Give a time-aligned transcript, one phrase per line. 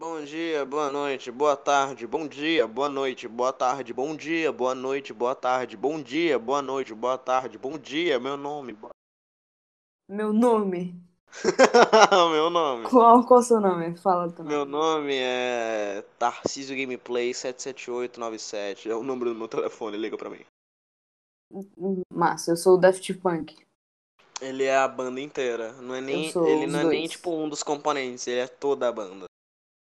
[0.00, 4.74] Bom dia, boa noite, boa tarde, bom dia, boa noite, boa tarde, bom dia, boa
[4.74, 8.72] noite, boa tarde, bom dia, boa noite, boa tarde, bom dia, meu nome.
[8.72, 8.94] boa-
[10.08, 10.98] Meu nome?
[12.32, 12.88] meu nome.
[12.88, 13.94] Qual, qual o seu nome?
[13.98, 14.50] Fala também.
[14.56, 18.88] Meu nome é Tarcísio Gameplay 77897.
[18.90, 20.42] É o número do meu telefone, liga pra mim.
[22.10, 23.54] Massa, eu sou o Daft Punk.
[24.40, 25.74] Ele é a banda inteira.
[25.74, 27.10] Não é nem, ele não é nem dois.
[27.10, 29.26] tipo um dos componentes, ele é toda a banda.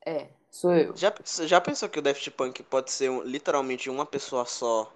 [0.08, 0.96] É, sou eu.
[0.96, 1.14] Já,
[1.46, 4.90] já pensou que o Daft Punk pode ser um- literalmente uma pessoa só,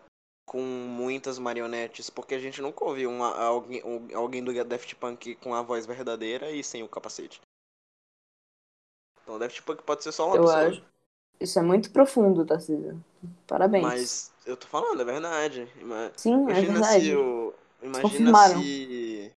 [0.45, 2.09] com muitas marionetes?
[2.09, 5.85] Porque a gente nunca ouviu uma, alguém, um- alguém do Daft Punk com a voz
[5.85, 7.41] verdadeira e sem o capacete.
[9.21, 10.67] Então o Daft Punk pode ser só uma Eu pessoa.
[10.69, 10.83] acho.
[11.41, 13.03] Isso é muito profundo, Tarcísio.
[13.45, 13.83] Parabéns.
[13.83, 15.67] Mas eu tô falando, é verdade.
[16.15, 17.05] Sim, é Imagina verdade.
[17.05, 17.53] se o.
[17.81, 19.31] Imagina se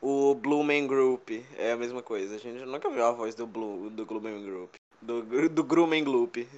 [0.00, 1.28] o Blue Man Group
[1.58, 2.36] é a mesma coisa.
[2.36, 4.74] A gente nunca viu a voz do Blue do Blue Man Group.
[5.02, 6.48] Do, do Grumman Gloop.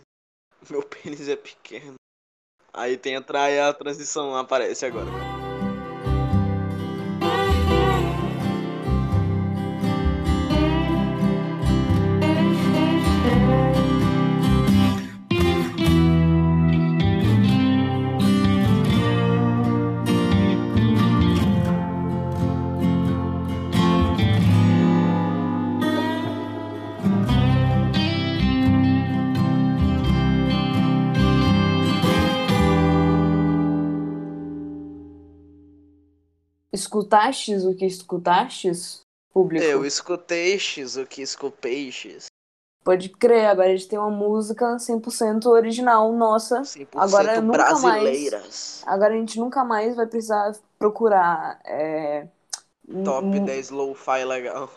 [0.70, 1.94] Meu pênis é pequeno.
[2.72, 5.31] Aí tem a, a transição aparece agora.
[36.72, 39.64] Escutastes o que escutastes, público?
[39.64, 42.26] Eu escuteixes o que escupeixes.
[42.84, 46.62] Pode crer, agora a gente tem uma música 100% original nossa.
[46.62, 48.82] 100% Agora nunca mais-.
[48.86, 52.26] Agora a gente nunca mais vai precisar procurar é,
[53.04, 54.68] Top um- 10 lo-fi legal.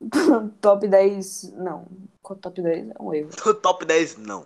[0.60, 1.52] top 10.
[1.52, 1.86] Não,
[2.40, 3.30] top 10 é um erro.
[3.62, 4.44] Top 10 não.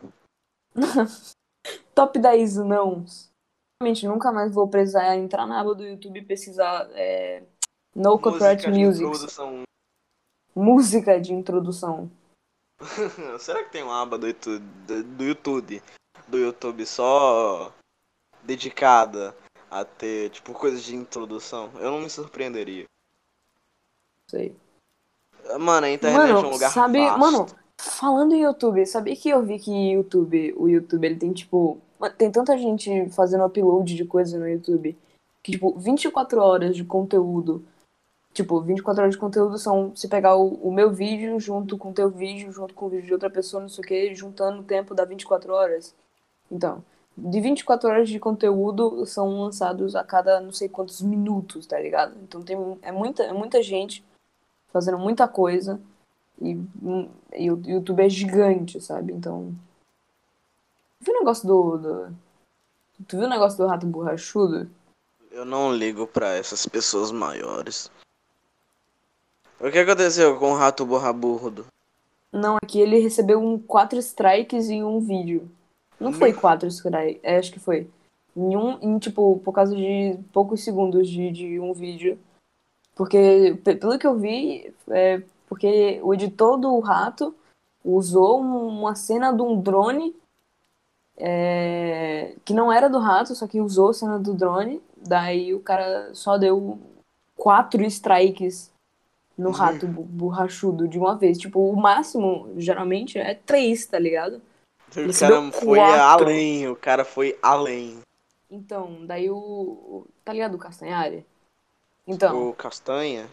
[1.95, 3.07] Top 10 não.
[3.81, 7.43] Realmente, nunca mais vou precisar entrar na aba do YouTube e pesquisar é,
[7.95, 9.05] No Copyright Music.
[9.05, 9.63] introdução.
[10.55, 12.11] Música de introdução.
[13.39, 14.65] Será que tem uma aba do YouTube,
[15.17, 15.83] do, YouTube,
[16.27, 17.71] do YouTube só
[18.43, 19.37] dedicada
[19.71, 21.71] a ter, tipo, coisas de introdução?
[21.75, 22.87] Eu não me surpreenderia.
[24.31, 24.57] Sei.
[25.61, 27.19] Mano, a internet é um Mano, lugar sabe, vasto.
[27.21, 27.47] mano,
[27.79, 31.81] falando em YouTube, sabia que eu vi que YouTube, o YouTube, ele tem tipo,
[32.17, 34.97] tem tanta gente fazendo upload de coisa no YouTube
[35.47, 37.65] que tipo, 24 horas de conteúdo.
[38.35, 41.93] Tipo, 24 horas de conteúdo são se pegar o, o meu vídeo junto com o
[41.93, 44.65] teu vídeo, junto com o vídeo de outra pessoa, não sei o que, juntando o
[44.65, 45.95] tempo dá 24 horas.
[46.51, 46.83] Então,
[47.17, 52.17] de 24 horas de conteúdo são lançados a cada não sei quantos minutos, tá ligado?
[52.25, 54.05] Então tem é muita, é muita gente
[54.73, 55.81] fazendo muita coisa
[56.43, 56.61] e,
[57.37, 59.13] e o YouTube é gigante, sabe?
[59.13, 59.55] Então.
[61.01, 61.79] Viu o negócio do.
[61.79, 62.17] do-
[63.07, 64.71] Tu viu o negócio do rato borrachudo?
[65.31, 67.91] Eu não ligo pra essas pessoas maiores.
[69.61, 71.67] O que aconteceu com o rato borraburdo?
[72.33, 75.51] Não, aqui ele recebeu um quatro strikes em um vídeo.
[76.01, 77.89] Não foi quatro strikes, é, acho que foi.
[78.35, 82.19] Em um, em, tipo, por causa de poucos segundos de, de um vídeo.
[82.95, 87.35] Porque, pe- pelo que eu vi, é porque o editor do rato
[87.85, 90.15] usou um- uma cena de um drone
[91.19, 94.81] é, que não era do rato, só que usou a cena do drone.
[94.97, 96.79] Daí o cara só deu
[97.37, 98.71] quatro strikes
[99.37, 101.39] no rato bu- borrachudo de uma vez.
[101.39, 104.41] Tipo, o máximo, geralmente, é três, tá ligado?
[104.97, 106.25] O Ele cara foi quatro.
[106.27, 107.99] além, o cara foi além.
[108.51, 109.37] Então, daí o.
[109.37, 111.25] o- Tá ligado o Castanhari?
[112.07, 113.27] Então, O Castanha?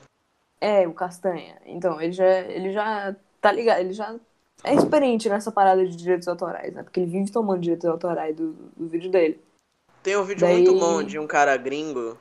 [0.61, 1.55] é, o Castanha.
[1.65, 4.15] Então, ele já, ele já tá ligado, ele já
[4.63, 6.83] é experiente nessa parada de direitos autorais, né?
[6.83, 9.39] Porque ele vive tomando direitos autorais do, do vídeo dele.
[10.01, 12.17] Tem um vídeo Daí- muito bom de um cara gringo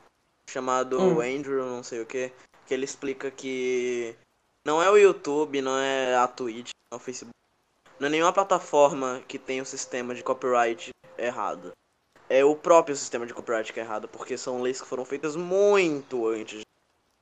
[0.49, 1.21] chamado Hum.
[1.21, 2.33] Andrew, não sei o que,
[2.67, 4.15] que ele explica que
[4.65, 7.35] não é o YouTube, não é a Twitch, não é o Facebook,
[7.99, 11.73] não é nenhuma plataforma que tem o sistema de copyright errado.
[12.29, 15.37] É o próprio sistema de copyright que é errado, porque são leis que foram feitas
[15.37, 16.63] muito antes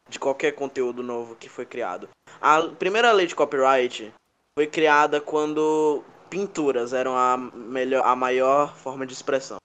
[0.09, 2.09] de qualquer conteúdo novo que foi criado.
[2.41, 4.13] A primeira lei de copyright
[4.55, 9.59] foi criada quando pinturas eram a melhor, a maior forma de expressão.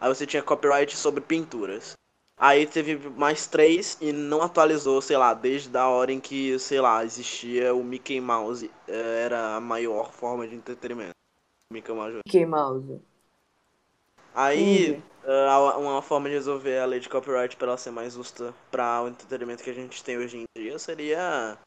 [0.00, 1.94] Aí você tinha copyright sobre pinturas.
[2.36, 6.80] Aí teve mais três e não atualizou, sei lá, desde a hora em que, sei
[6.80, 11.14] lá, existia o Mickey Mouse, eh, era a maior forma de entretenimento.
[11.70, 12.16] Mickey Mouse.
[12.24, 13.00] Mickey Mouse.
[14.34, 18.54] Aí, ah, uma forma de resolver a lei de copyright para ela ser mais justa
[18.70, 21.58] para o entretenimento que a gente tem hoje em dia seria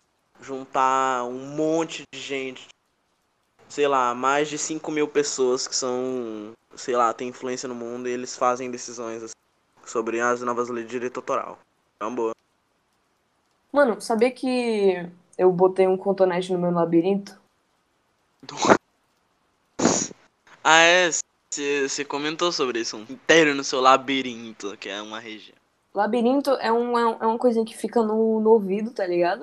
[0.41, 2.68] juntar um monte de gente
[3.69, 8.07] sei lá, mais de 5 mil pessoas que são, sei lá, tem influência no mundo
[8.07, 9.33] e eles fazem decisões assim,
[9.83, 11.57] sobre as novas leis de direito autoral.
[12.00, 12.35] É uma boa.
[13.71, 15.09] Mano, sabia que
[15.39, 17.35] eu botei um cotonete no meu labirinto?
[20.65, 21.09] Ah, é.
[21.51, 25.57] Você comentou sobre isso, um inteiro no seu labirinto, que é uma região.
[25.94, 29.41] Labirinto é, um, é, um- é uma coisinha que fica no, no ouvido, tá ligado?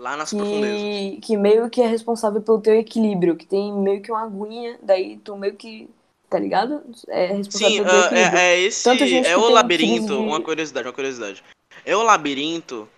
[0.00, 0.80] Lá nas profundezas.
[0.80, 4.78] Que, que meio que é responsável pelo teu equilíbrio, que tem meio que uma aguinha,
[4.82, 5.90] daí tu meio que,
[6.30, 6.82] tá ligado?
[7.06, 8.38] É responsável Sim, pelo teu ah, equilíbrio.
[8.38, 8.88] é, é esse.
[8.88, 10.06] É que o labirinto.
[10.06, 11.44] de- Uma curiosidade, uma curiosidade.
[11.84, 12.88] É o labirinto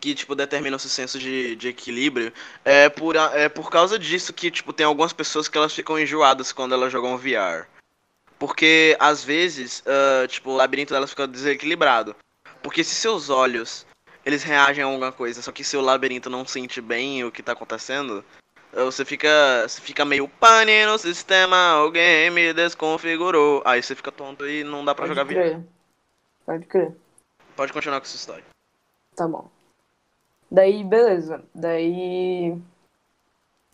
[0.00, 2.32] que, tipo, determina o seu senso de, de equilíbrio.
[2.64, 6.50] É por, é por causa disso que, tipo, tem algumas pessoas que elas ficam enjoadas
[6.50, 7.66] quando elas jogam VR.
[8.38, 12.16] Porque, às vezes, ah, tipo, o labirinto delas fica desequilibrado.
[12.62, 13.84] Porque se seus olhos,
[14.28, 17.52] eles reagem a alguma coisa, só que seu labirinto não sente bem o que tá
[17.52, 18.22] acontecendo,
[18.74, 19.28] você fica,
[19.66, 23.62] você fica meio pane no sistema, alguém me desconfigurou.
[23.64, 25.60] Aí você fica tonto e não dá pra Pode jogar crer.
[26.44, 26.94] Pode crer.
[27.56, 28.44] Pode continuar com essa história.
[29.16, 29.48] Tá bom.
[30.50, 31.42] Daí, beleza.
[31.54, 32.54] Daí.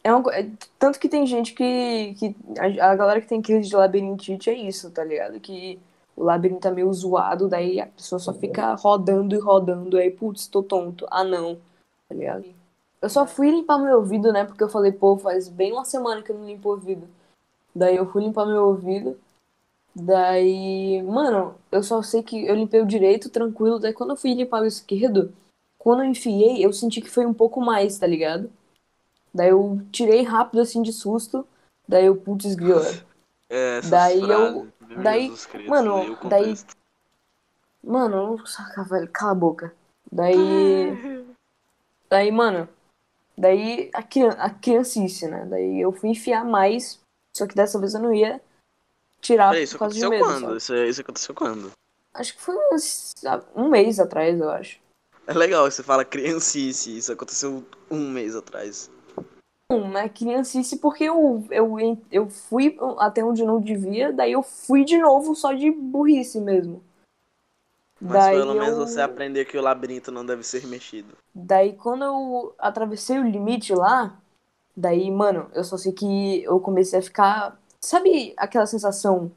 [0.05, 0.49] É co- é-
[0.79, 2.15] tanto que tem gente que.
[2.17, 5.41] que a, a galera que tem crise de labirintite é isso, tá ligado?
[5.41, 5.81] Que
[6.17, 10.47] o labirinto é meio zoado, daí a pessoa só fica rodando e rodando, aí, putz,
[10.47, 11.07] tô tonto.
[11.11, 11.57] Ah, não.
[12.09, 12.45] Tá ligado?
[13.03, 14.45] Eu só fui limpar meu ouvido, né?
[14.45, 17.09] Porque eu falei, pô, faz bem uma semana que eu não limpo o ouvido.
[17.75, 19.19] Daí eu fui limpar meu ouvido.
[19.95, 23.79] Daí, mano, eu só sei que eu limpei o direito, tranquilo.
[23.79, 25.33] Daí quando eu fui limpar o esquerdo,
[25.79, 28.51] quando eu enfiei, eu senti que foi um pouco mais, tá ligado?
[29.33, 31.47] Daí eu tirei rápido assim de susto.
[31.87, 32.81] Daí eu, putz, grila.
[33.47, 36.55] É, Daí eu- frases, meu daí- Jesus Cristo, mano, daí-.
[37.82, 39.75] Mano, saca, velho, cala a boca.
[40.11, 40.35] Daí.
[42.08, 42.69] Daí, mano.
[43.37, 45.44] Daí a, crian a criancice, né?
[45.46, 47.00] Daí eu fui enfiar mais.
[47.37, 48.41] Só que dessa vez eu não ia
[49.20, 50.41] tirar Peraí, isso por causa de aconteceu medo.
[50.41, 50.56] quando?
[50.56, 51.73] Isso, isso aconteceu quando?
[52.12, 53.12] Acho que foi uns,
[53.56, 54.79] um mês atrás, eu acho.
[55.26, 58.88] É legal, você fala criancice, isso aconteceu um mês atrás.
[59.73, 61.77] É criancice porque eu, eu,
[62.13, 66.83] eu fui até onde não devia, daí eu fui de novo só de burrice mesmo.
[67.99, 71.17] Mas daí pelo menos eu- você aprendeu que o labirinto não deve ser mexido.
[71.35, 74.21] Daí quando eu atravessei o limite lá,
[74.77, 77.59] daí, mano, eu só sei que eu comecei a ficar.
[77.81, 79.33] Sabe aquela sensação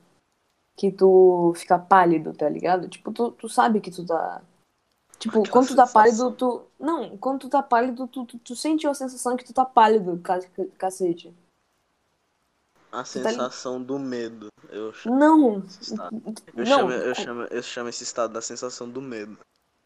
[0.75, 2.89] que tu fica pálido, tá ligado?
[2.89, 4.41] Tipo, tu, tu sabe que tu tá.
[5.19, 6.01] Tipo, Aquela quando tu tá sensação.
[6.03, 6.63] pálido, tu.
[6.79, 10.19] Não, quando tu tá pálido, tu, tu, tu sente uma sensação que tu tá pálido,
[10.19, 10.39] ca-
[10.77, 11.33] cacete.
[12.91, 14.47] A tá sensação do medo.
[14.69, 15.53] Eu chamo, Não!
[16.55, 19.37] eu, Não, chamo, eu, chamo, eu chamo esse estado da sensação do medo.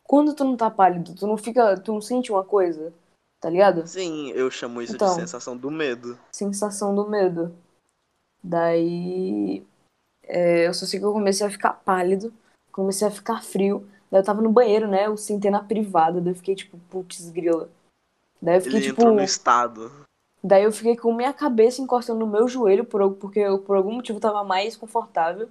[0.03, 1.79] quando tu não tá pálido, tu não fica.
[1.79, 2.93] Tu não sente uma coisa,
[3.39, 3.87] tá ligado?
[3.87, 5.07] Sim, eu chamo isso Então.
[5.07, 6.19] de sensação do medo.
[6.33, 7.55] sensação do medo.
[8.43, 9.65] Daí
[10.23, 12.33] é, eu só sei que eu comecei a ficar pálido,
[12.71, 13.87] comecei a ficar frio.
[14.11, 15.07] Daí eu tava no banheiro, né?
[15.07, 17.69] Eu sentei na privada, daí eu fiquei tipo, putz, grila.
[18.41, 19.05] Daí eu fiquei Ele tipo.
[19.05, 19.89] no estado.
[20.43, 23.93] Daí eu fiquei com minha cabeça encostando no meu joelho, por, porque eu por algum
[23.93, 25.47] motivo tava mais confortável.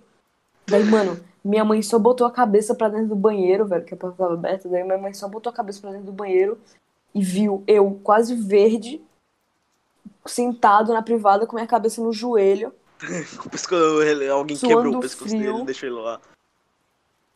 [0.67, 3.97] Daí, mano, minha mãe só botou a cabeça pra dentro do banheiro, velho, que a
[3.97, 4.69] porta tava aberta.
[4.69, 6.59] Daí minha mãe só botou a cabeça pra dentro do banheiro
[7.15, 9.01] e viu eu quase verde,
[10.27, 12.73] sentado na privada com minha cabeça no joelho.
[14.29, 15.53] Alguém Suando quebrou o pescoço frio.
[15.53, 16.21] dele e deixou ele lá.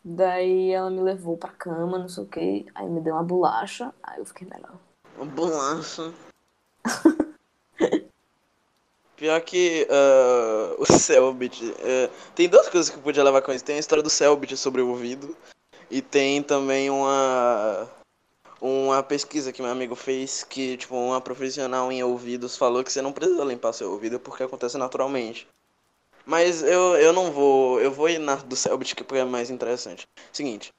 [0.04, 2.66] Daí ela me levou pra cama, não sei o que.
[2.74, 4.76] Aí me deu uma bolacha, aí eu fiquei melhor.
[5.16, 6.12] Uma bolacha.
[9.16, 11.74] Pior que ah, o Selbit.
[11.78, 13.64] eh, tem duas coisas que eu podia levar com isso.
[13.64, 15.34] Tem a história do Selbit sobre o ouvido.
[15.90, 17.88] E tem também uma.
[18.60, 23.02] Uma pesquisa que meu amigo fez que, tipo, uma profissional em ouvidos falou que você
[23.02, 25.46] não precisa limpar seu ouvido porque acontece naturalmente.
[26.26, 27.80] Mas eu, eu não vou.
[27.80, 30.06] Eu vou ir na do Selbit que é mais interessante.
[30.32, 30.72] Seguinte.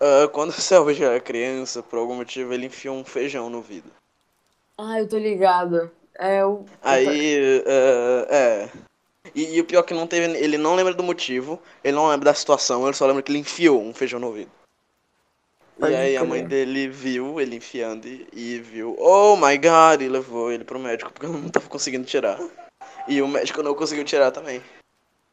[0.00, 3.90] ah, quando o Selbit era criança, por algum motivo, ele enfiou um feijão no ouvido.
[4.78, 5.90] Ah, eu tô ligado.
[6.18, 6.64] É o.
[6.82, 8.68] Aí, é, é.
[9.34, 10.36] E, e o pior é que não teve.
[10.38, 13.38] Ele não lembra do motivo, ele não lembra da situação, ele só lembra que ele
[13.38, 14.50] enfiou um feijão no ouvido.
[15.78, 16.28] Pode e aí a crer.
[16.28, 20.78] mãe dele viu ele enfiando e, e viu, oh my god, e levou ele pro
[20.78, 22.38] médico porque não tava conseguindo tirar.
[23.08, 24.62] E o médico não conseguiu tirar também.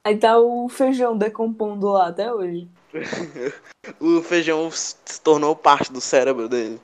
[0.04, 2.68] Aí tá o feijão decompondo lá até hoje.
[4.00, 6.80] O feijão se tornou parte do cérebro dele.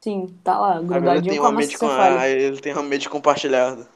[0.00, 3.08] Sim, tá lá, ele grudadinho tem com a mente com a, ele tem uma mente
[3.08, 3.88] compartilhada.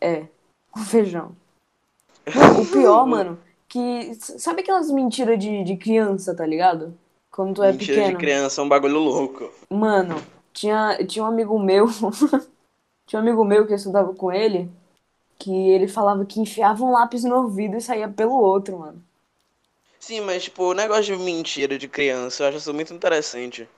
[0.00, 0.26] É,
[0.70, 1.36] com feijão.
[2.58, 3.38] O pior, mano,
[3.68, 4.14] que.
[4.14, 6.96] Sabe aquelas mentiras de, de criança, tá ligado?
[7.30, 8.18] Quando tu é Mentira pequeno.
[8.18, 9.50] de criança é um bagulho louco.
[9.68, 10.16] Mano,
[10.52, 11.86] tinha, tinha um amigo meu
[13.06, 14.70] Tinha um amigo meu que eu estudava com ele,
[15.42, 19.02] que ele falava que enfiava um lápis no ouvido e saía pelo outro, mano.
[19.98, 23.68] Sim, mas tipo, o negócio de mentira de criança, eu acho isso muito interessante.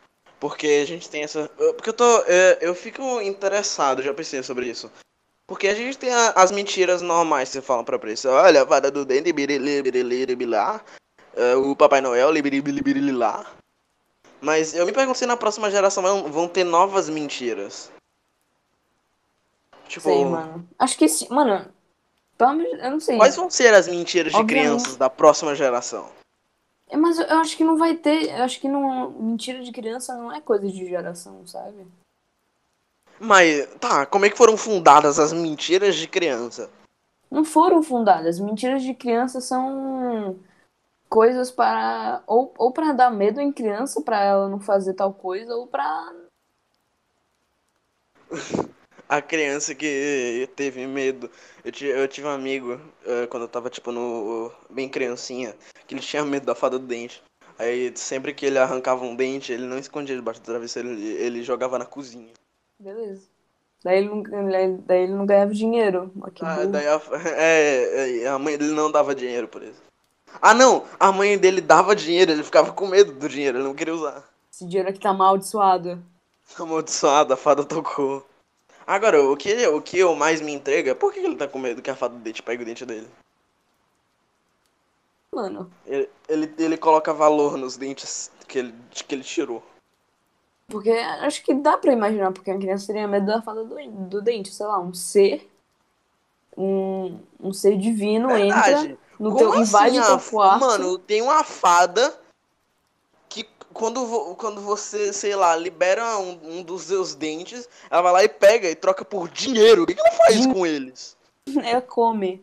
[0.40, 1.48] Porque a gente tem essa.
[1.74, 2.04] Porque eu tô.
[2.04, 4.90] Eu, eu fico interessado, já pensei sobre isso.
[5.46, 8.42] Porque a gente tem a- as mentiras normais que você fala pra pessoa.
[8.42, 10.54] Olha, a vada do dente, birili, birili, birili,
[11.36, 12.72] é, o Papai Noel, libirili,
[14.40, 17.90] Mas eu me pergunto se na próxima geração vão ter novas mentiras.
[19.94, 20.68] Tipo, Sei, mano.
[20.76, 21.28] Acho que sim.
[21.30, 21.72] Mano,
[22.36, 23.16] eu não sei.
[23.16, 24.66] quais vão ser as mentiras de Obviamente.
[24.66, 26.10] crianças da próxima geração?
[26.90, 28.28] É, Mas eu eu acho que não vai ter.
[28.36, 29.10] Eu acho que não.
[29.12, 31.86] Mentira de criança não é coisa de geração, sabe?
[33.20, 36.68] Mas, tá, como é que foram fundadas as mentiras de criança?
[37.30, 38.40] Não foram fundadas.
[38.40, 40.36] Mentiras de criança são
[41.08, 42.20] coisas para.
[42.26, 46.12] Ou, ou para dar medo em criança, para ela não fazer tal coisa, ou pra.
[49.08, 51.30] A criança que teve medo.
[51.64, 54.50] Eu, eu tive um amigo, eh, quando eu tava, tipo, no.
[54.70, 55.54] bem criancinha,
[55.86, 57.22] que ele tinha medo da fada do dente.
[57.58, 61.42] Aí, sempre que ele arrancava um dente, ele não escondia debaixo do travesseiro, ele, ele
[61.42, 62.32] jogava na cozinha.
[62.78, 63.22] Beleza.
[63.84, 64.22] Daí ele não,
[64.86, 66.10] daí ele não ganhava dinheiro.
[66.22, 67.00] Ó, que Ah, daí a,
[67.36, 69.82] é, é, a mãe dele não dava dinheiro por isso.
[70.40, 70.84] Ah, não!
[70.98, 74.24] A mãe dele dava dinheiro, ele ficava com medo do dinheiro, ele não queria usar.
[74.50, 76.02] Esse dinheiro aqui tá amaldiçoado.
[76.58, 78.24] Amaldiçoado, a fada tocou.
[78.86, 81.58] Agora, o que, o que eu mais me entrega é por que ele tá com
[81.58, 83.08] medo que a fada do dente pegue o dente dele?
[85.32, 89.62] Mano, Ele, ele, ele coloca valor nos dentes que ele, que ele tirou.
[90.68, 93.74] porque acho que dá pra imaginar porque a criança teria medo da fada do,
[94.08, 94.52] do dente.
[94.54, 95.50] Sei lá, um ser.
[96.56, 98.70] Um, um ser divino Verdade.
[98.92, 100.60] entra no Como teu, invade assim, teu a- quarto.
[100.60, 102.16] Mano, tem uma fada
[103.74, 108.28] quando, quando você, sei lá, libera um, um dos seus dentes, ela vai lá e
[108.28, 109.82] pega e troca por dinheiro.
[109.82, 111.16] O que, que ela faz Din- com eles?
[111.62, 112.42] Ela come.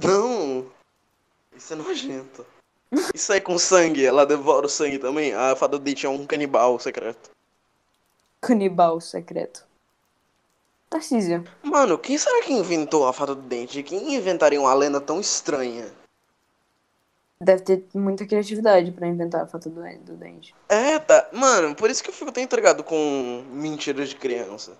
[0.00, 0.66] Não.
[1.56, 2.46] Isso é nojento.
[3.12, 5.32] Isso aí com sangue, ela devora o sangue também.
[5.34, 7.30] A fada do dente é um canibal secreto.
[8.40, 9.64] Canibal secreto.
[10.88, 11.44] Tarcísio.
[11.62, 13.82] Mano, quem será que inventou a fada do dente?
[13.82, 15.92] Quem inventaria uma lenda tão estranha?
[17.44, 20.54] Deve ter muita criatividade pra inventar a fada do, do dente.
[20.68, 21.28] É, tá.
[21.32, 24.72] Mano, por isso que eu fico tão intrigado com mentiras de criança.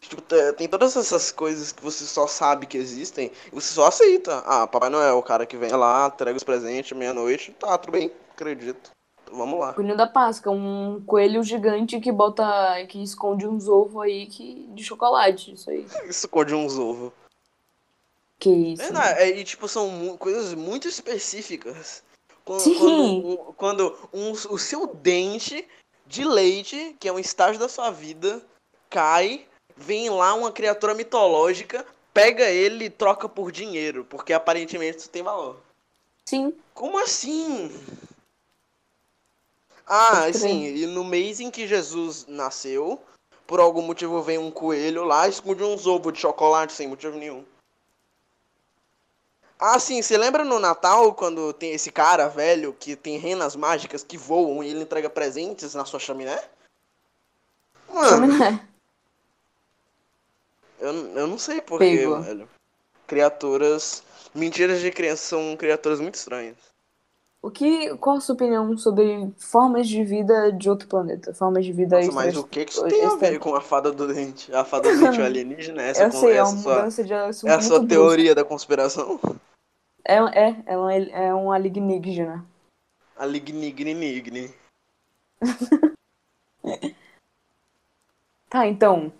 [0.00, 3.86] Tipo, te- tem todas essas coisas que você só sabe que existem e você só
[3.86, 4.38] aceita.
[4.46, 7.52] Ah, Papai Noel, o cara que vem lá, entrega os presentes meia-noite.
[7.58, 8.90] Tá, tudo bem, acredito.
[9.24, 9.72] Então, vamos lá.
[9.72, 12.44] Coelhinho da Páscoa, um coelho gigante que bota.
[12.88, 15.52] que esconde uns ovos aí que, de chocolate.
[15.52, 15.84] Isso aí.
[16.08, 17.12] Isso de uns ovos.
[18.38, 18.82] Que isso.
[18.82, 22.02] É, não, é, e tipo, são mu- coisas muito específicas.
[22.46, 22.78] Quando, Sim.
[22.78, 25.66] quando, quando um- o seu dente
[26.06, 28.40] de leite, que é um estágio da sua vida,
[28.88, 29.44] cai,
[29.76, 31.84] vem lá uma criatura mitológica,
[32.14, 35.60] pega ele e troca por dinheiro, porque aparentemente isso tem valor.
[36.24, 36.54] Sim.
[36.72, 37.68] Como assim?
[39.84, 43.02] Ah, sim, e no mês em que Jesus nasceu,
[43.44, 47.44] por algum motivo vem um coelho lá, esconde uns ovos de chocolate sem motivo nenhum.
[49.58, 54.04] Ah, sim, você lembra no Natal quando tem esse cara velho que tem renas mágicas
[54.04, 56.38] que voam e ele entrega presentes na sua chaminé?
[57.92, 58.68] Mano, Chaminé.
[60.78, 62.20] eu, eu não sei porquê, Pego.
[62.20, 62.48] velho.
[63.06, 64.02] Criaturas.
[64.34, 66.56] Mentiras de criança são criaturas muito estranhas.
[67.40, 71.32] O que, qual a sua opinião sobre formas de vida de outro planeta?
[71.32, 73.92] Formas de vida Nossa, mas o que que isso tem a ver com a fada
[73.92, 74.52] do dente?
[74.52, 75.82] A fada do dente é alienígena?
[75.82, 79.20] Essa, Eu sei, é uma sua, mudança de assunto é a sua teoria da conspiração?
[80.08, 82.46] É, é, ela é, é um alienígena.
[83.16, 84.54] A lignignigne.
[88.48, 89.12] Tá, então.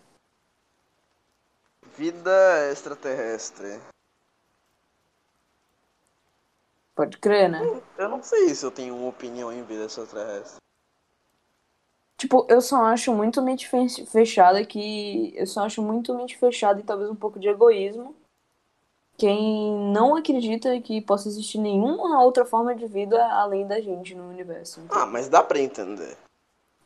[1.99, 3.81] Vida extraterrestre.
[6.95, 7.59] Pode crer, né?
[7.99, 10.59] Eu não sei se eu tenho uma opinião em vida extraterrestre.
[12.17, 15.35] Tipo, eu só acho muito mente fe- fechada que.
[15.37, 18.15] Eu só acho muito mente fechada e talvez um pouco de egoísmo.
[19.17, 24.29] Quem não acredita que possa existir nenhuma outra forma de vida além da gente no
[24.29, 24.81] universo.
[24.81, 25.03] entendeu?
[25.03, 26.17] Ah, mas dá pra entender.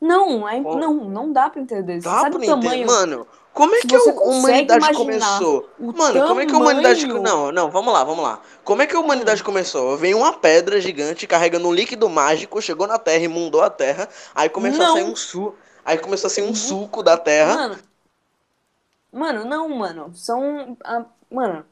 [0.01, 2.01] Não, é, Bom, não, não dá pra entender.
[2.01, 2.69] Dá sabe pra o tamanho?
[2.73, 2.87] entender.
[2.87, 5.69] Mano, como é que a humanidade começou?
[5.79, 7.01] Mano, como é que a humanidade.
[7.03, 8.41] tamanho- Não, não, vamos lá, vamos lá.
[8.65, 9.97] Como é que a humanidade começou?
[9.99, 14.49] Veio uma pedra gigante carregando um líquido mágico, chegou na Terra, imundou a Terra, aí
[14.49, 14.95] começou a Não.
[14.95, 15.55] sair um su...
[15.85, 17.55] Aí começou a sair um suco da Terra.
[17.57, 17.79] Mano,
[19.13, 20.13] mano, não, mano.
[20.15, 20.77] São.
[20.85, 21.65] a- mano,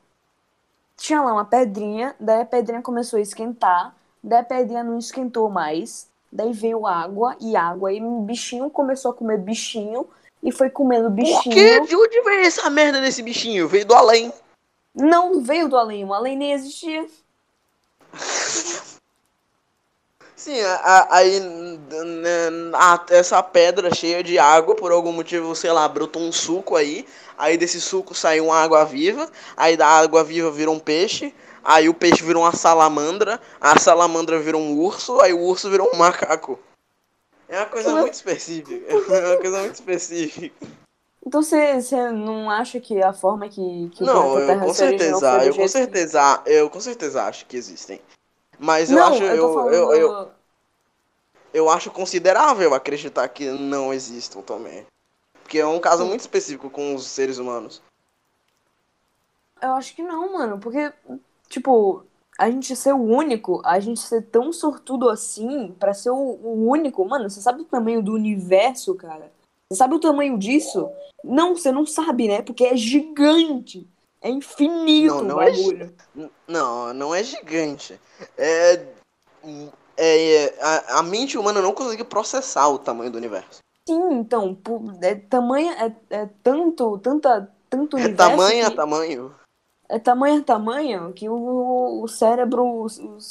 [0.98, 5.48] tinha lá uma pedrinha, daí a pedrinha começou a esquentar, daí a pedrinha não esquentou
[5.48, 10.06] mais, daí veio água e água, e um bichinho começou a comer bichinho,
[10.42, 11.54] e foi comendo Por bichinho.
[11.54, 11.80] quê?
[11.80, 13.68] De onde veio essa merda desse bichinho?
[13.68, 14.32] Veio do além.
[14.94, 17.06] Não veio do além, o além nem existia.
[20.38, 20.60] Sim,
[21.10, 26.22] aí n- n- a- essa pedra cheia de água, por algum motivo, sei lá, brotou
[26.22, 27.04] um suco aí.
[27.36, 29.28] Aí desse suco saiu uma água viva.
[29.56, 31.34] Aí da água viva virou um peixe.
[31.64, 33.40] Aí o peixe virou uma salamandra.
[33.60, 35.20] A salamandra virou um urso.
[35.20, 36.56] Aí o urso virou um macaco.
[37.48, 38.70] É uma coisa muito específica.
[39.10, 40.66] É uma coisa muito específica.
[41.26, 45.66] Então você não acha que a forma que, que Não, eu com certeza, eu com
[45.68, 48.00] certeza, eu com certeza acho que existem.
[48.58, 49.74] Mas eu não, acho, eu falando.
[49.74, 50.30] eu, eu,
[51.52, 54.84] eu acho considerável acreditar que não existam também.
[55.42, 57.80] Porque é um caso muito específico com os seres humanos.
[59.60, 60.92] Eu acho que não, mano, porque,
[61.48, 62.04] tipo,
[62.38, 66.68] a gente ser o único, a gente ser tão sortudo assim, pra ser o, o
[66.68, 69.32] único, mano, você sabe o tamanho do universo, cara?
[69.70, 70.88] Você sabe o tamanho disso?
[71.24, 72.42] Não, você não sabe, né?
[72.42, 73.86] Porque é gigante.
[74.20, 75.94] É infinito Não, o não é bagulho.
[76.14, 78.00] N- Não, não é gigante.
[78.36, 78.72] É,
[79.96, 83.58] é, é- a, a mente humana não consegue processar o tamanho do universo.
[83.86, 84.56] Sim, então,
[85.02, 89.34] é tamanho, é, é tanto, tanta, tanto É universo tamanho a tamanho.
[89.88, 92.86] é tamanho a tamanho que o, o cérebro, o-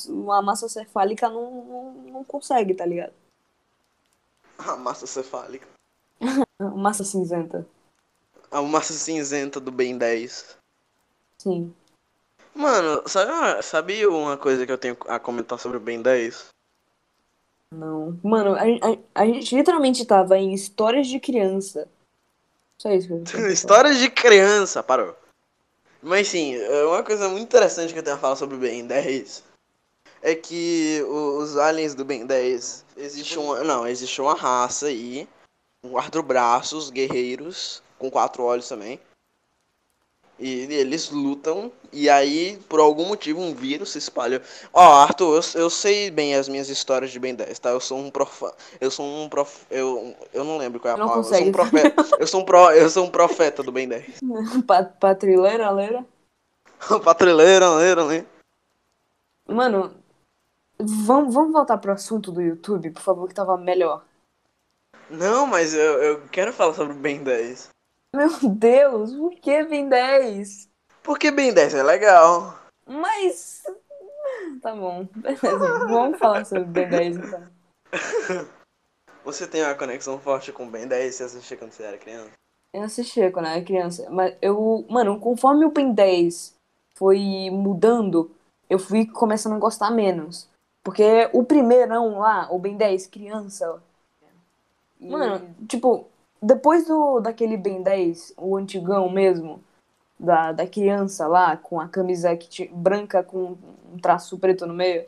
[0.10, 3.14] o- a massa cefálica não, não, não consegue, tá ligado?
[4.60, 5.68] A massa cefálica.
[6.76, 7.68] Massa cinzenta.
[8.50, 10.58] A massa cinzenta do Ben 10.
[11.38, 11.72] Sim.
[12.58, 16.48] Mano, sabe, uma- sabe uma coisa que eu tenho a comentar sobre o Ben 10?
[17.72, 18.20] Não.
[18.24, 21.88] Mano, a, a, a gente literalmente tava em histórias de criança.
[22.82, 23.48] Só isso que eu.
[23.52, 25.16] Histórias de criança, parou.
[26.02, 28.86] Mas sim, é uma coisa muito interessante que eu tenho a falar sobre o Ben
[28.86, 29.44] 10
[30.22, 35.28] é que os aliens do Ben 10 existe uma, não, existe uma raça aí,
[35.82, 39.00] com quatro braços, guerreiros, com quatro olhos também.
[40.40, 44.42] E eles lutam, e aí, por algum motivo, um vírus se espalha.
[44.72, 47.70] Ó, Arthur, eu, eu sei bem as minhas histórias de Ben 10, tá?
[47.70, 48.54] Eu sou um profa...
[48.80, 49.66] Eu sou um prof...
[49.72, 51.30] Eu, eu não lembro qual é a Não palavra.
[51.32, 52.06] Eu sou um profeta.
[52.20, 52.72] Eu sou um, pro...
[52.72, 54.20] eu sou um profeta do Ben 10.
[54.68, 56.06] Pa- Patrileira, leira.
[57.04, 58.26] Patrulheira, leira, né?
[59.48, 59.96] Mano,
[60.78, 64.04] vamos, vamos voltar pro assunto do YouTube, por favor, que tava melhor.
[65.10, 67.70] Não, mas eu, eu quero falar sobre o Ben 10.
[68.18, 70.68] Meu Deus, por que vem 10?
[71.04, 72.58] Porque Ben 10 é legal.
[72.84, 73.62] Mas.
[74.60, 75.86] Tá bom, beleza.
[75.86, 77.44] Vamos falar sobre Ben 10 então.
[79.24, 82.32] Você tem uma conexão forte com o Ben 10 se assistia quando você era criança?
[82.74, 86.56] Eu assistia quando era criança, mas eu, mano, conforme o Ben 10
[86.96, 88.32] foi mudando,
[88.68, 90.50] eu fui começando a gostar menos.
[90.84, 93.80] Porque o primeirão lá, o Ben 10 criança,
[95.00, 96.08] mano, tipo,
[96.48, 99.62] depois do daquele Ben 10, o antigão mesmo,
[100.18, 103.58] da, da criança lá, com a camisa que branca com
[103.94, 105.06] um traço preto no meio,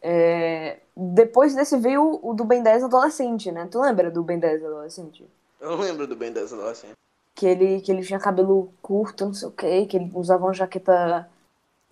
[0.00, 3.68] é, depois desse veio o do Ben 10 adolescente, né?
[3.70, 5.26] Tu lembra do Ben 10 adolescente?
[5.60, 6.94] Eu lembro do Ben 10 adolescente.
[7.34, 10.54] que ele, que ele tinha cabelo curto, não sei o que, que ele usava uma
[10.54, 11.28] jaqueta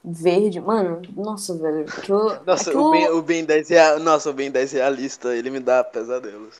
[0.02, 0.60] verde.
[0.60, 1.84] Mano, nossa, velho.
[1.88, 2.88] Aquilo, Nossa, aquilo...
[2.88, 3.98] o ben, o ben 10 rea...
[3.98, 6.56] Nossa, o Ben 10 realista, ele me dá pesadelos.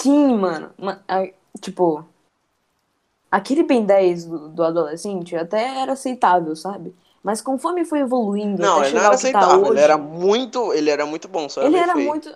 [0.00, 0.72] Sim, mano.
[1.60, 2.04] Tipo,
[3.30, 6.94] aquele Ben 10 do, do adolescente até era aceitável, sabe?
[7.22, 10.72] Mas conforme foi evoluindo Não, até ele não era tá aceitável, hoje, ele era muito,
[10.72, 12.08] ele era muito bom, só ele era feio.
[12.08, 12.34] muito...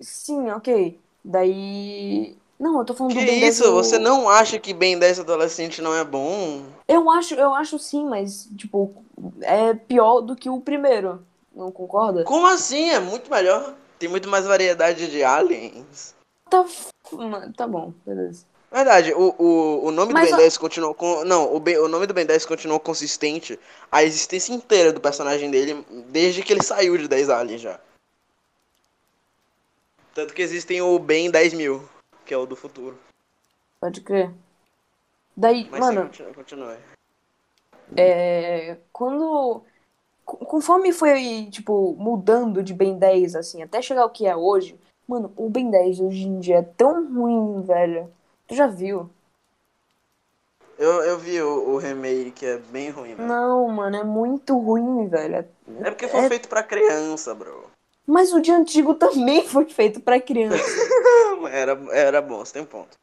[0.00, 0.98] Sim, ok.
[1.24, 2.36] Daí...
[2.58, 3.64] Não, eu tô falando Que do Ben 10 isso?
[3.64, 6.62] do- Você não acha que Ben 10 adolescente não é bom?
[6.86, 9.02] Eu acho, eu acho sim, mas, tipo,
[9.40, 11.24] é pior do que o primeiro.
[11.54, 12.22] Não concorda?
[12.24, 12.90] Como assim?
[12.90, 13.74] É muito melhor.
[13.98, 16.14] Tem muito mais variedade de aliens.
[16.48, 16.64] Tá,
[17.56, 18.44] tá bom, beleza.
[18.72, 21.24] Verdade, o, o, o nome Mas do Ben 10 continuou com.
[21.24, 23.58] Não, o, ben, o nome do Ben 10 continuou consistente
[23.90, 27.80] a existência inteira do personagem dele desde que ele saiu de 10 aliens já.
[30.14, 31.88] Tanto que existem o Ben 10 mil,
[32.24, 32.96] que é o do futuro.
[33.80, 34.32] Pode crer.
[35.36, 36.78] Daí, Mas mano, continua, continua.
[37.96, 39.62] é, quando.
[40.24, 44.78] co- Conforme foi, tipo, mudando de Ben 10, assim, até chegar ao que é hoje,
[45.10, 48.10] mano, o Ben 10 hoje em dia é tão ruim, velho.
[48.46, 49.10] Tu já viu?
[50.78, 53.28] Eu, eu vi o, o remake, que é bem ruim, velho.
[53.28, 55.36] Não, mano, é muito ruim, velho.
[55.82, 57.68] É porque foi É- feito pra criança, bro.
[58.06, 60.56] Mas o de antigo também foi feito pra criança.
[61.50, 62.96] Era, era bom, você tem um ponto.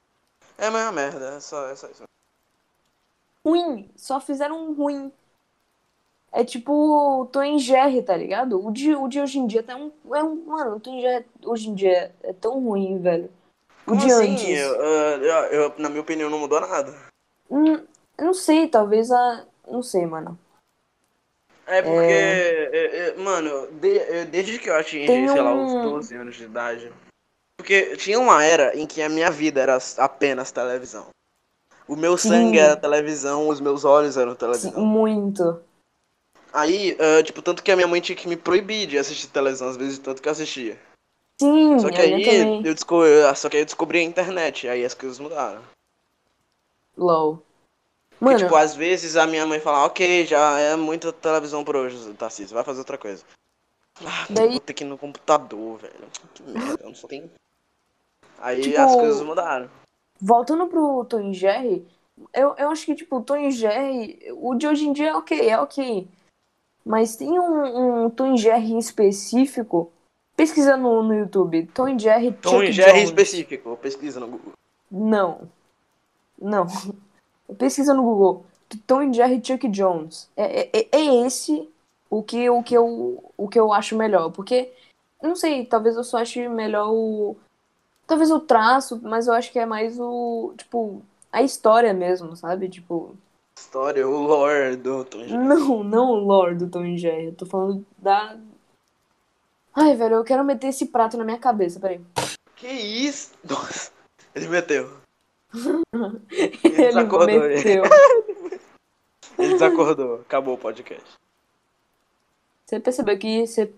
[0.57, 2.03] É, mas é uma merda, é só, é só isso.
[3.43, 5.11] ruim, só fizeram um ruim.
[6.37, 8.63] É tipo o Tom e Jerry, tá ligado?
[8.63, 10.35] O de, o de hoje em dia tá um, é um.
[10.45, 13.31] Mano, o Tom Jerry hoje em dia é tão ruim, velho.
[13.87, 14.33] Como de assim?
[14.33, 14.59] antes.
[14.59, 16.93] Eu, eu- eu- na minha opinião, não mudou nada.
[17.49, 17.77] Hum,
[18.19, 19.47] eu não sei, talvez a.
[19.67, 20.37] Não sei, mano.
[21.65, 25.63] É porque, é, é, mano, de- é, desde que eu atingi, Tem sei lá, um-
[25.63, 26.93] uns 12 anos de idade.
[27.57, 31.07] Porque tinha uma era em que a minha vida era apenas televisão.
[31.87, 32.29] O meu Sim.
[32.29, 34.85] sangue era televisão, os meus olhos eram Sim, televisão.
[34.85, 35.65] muito.
[36.57, 39.69] Aí, ah, tipo, tanto que a minha mãe tinha que me proibir de assistir televisão,
[39.69, 40.79] às vezes, tanto que eu assistia.
[41.39, 42.65] Sim, Só que aí também.
[42.65, 45.61] eu descobri, só que aí eu descobri a internet, aí as coisas mudaram.
[46.97, 47.43] LOL.
[48.17, 51.75] Porque, Mano, tipo, às vezes a minha mãe fala, ok, já é muita televisão por
[51.75, 53.23] hoje, Tarcísio, vai fazer outra coisa.
[54.03, 55.93] Ah, Daí- vou ter que ir no computador, velho.
[56.33, 57.29] Que merda, eu não tenho.
[58.39, 59.69] Aí Tipo, as coisas mudaram.
[60.19, 61.87] voltando pro Tom e Jerry,
[62.33, 65.15] eu, eu acho que, tipo, o Tom e Jerry, o de hoje em dia é
[65.15, 66.07] ok, é ok.
[66.87, 69.91] Mas tem um, um Tom Jerry específico.
[70.37, 71.67] Pesquisa no, no YouTube.
[71.73, 73.09] Tom Jerry Tom Chuck Jerry Jones.
[73.09, 74.53] específico, pesquisa no Google.
[74.89, 75.41] Não.
[76.39, 76.65] Não.
[77.57, 78.45] Pesquisa no Google.
[78.85, 80.29] Tom Jerry Chuck Jones.
[80.37, 81.67] É, é, é esse
[82.09, 84.31] o que, o, que eu, o que eu acho melhor.
[84.31, 84.71] Porque,
[85.21, 87.35] não sei, talvez eu só ache melhor o.
[88.05, 90.53] Talvez o traço, mas eu acho que é mais o.
[90.55, 92.69] Tipo, a história mesmo, sabe?
[92.69, 93.13] Tipo.
[93.61, 95.43] História, o lore do Tom e Jerry.
[95.43, 97.25] Não, não o lore do Tom e Jerry.
[97.25, 98.37] Eu tô falando da.
[99.75, 101.99] Ai, velho, eu quero meter esse prato na minha cabeça, peraí.
[102.55, 103.31] Que isso?
[103.43, 103.91] Nossa,
[104.35, 104.89] ele meteu.
[106.29, 107.55] Ele desacordou, ele.
[107.55, 107.83] meteu.
[109.39, 111.05] Ele desacordou, acabou o podcast.
[112.65, 113.71] Você percebeu que você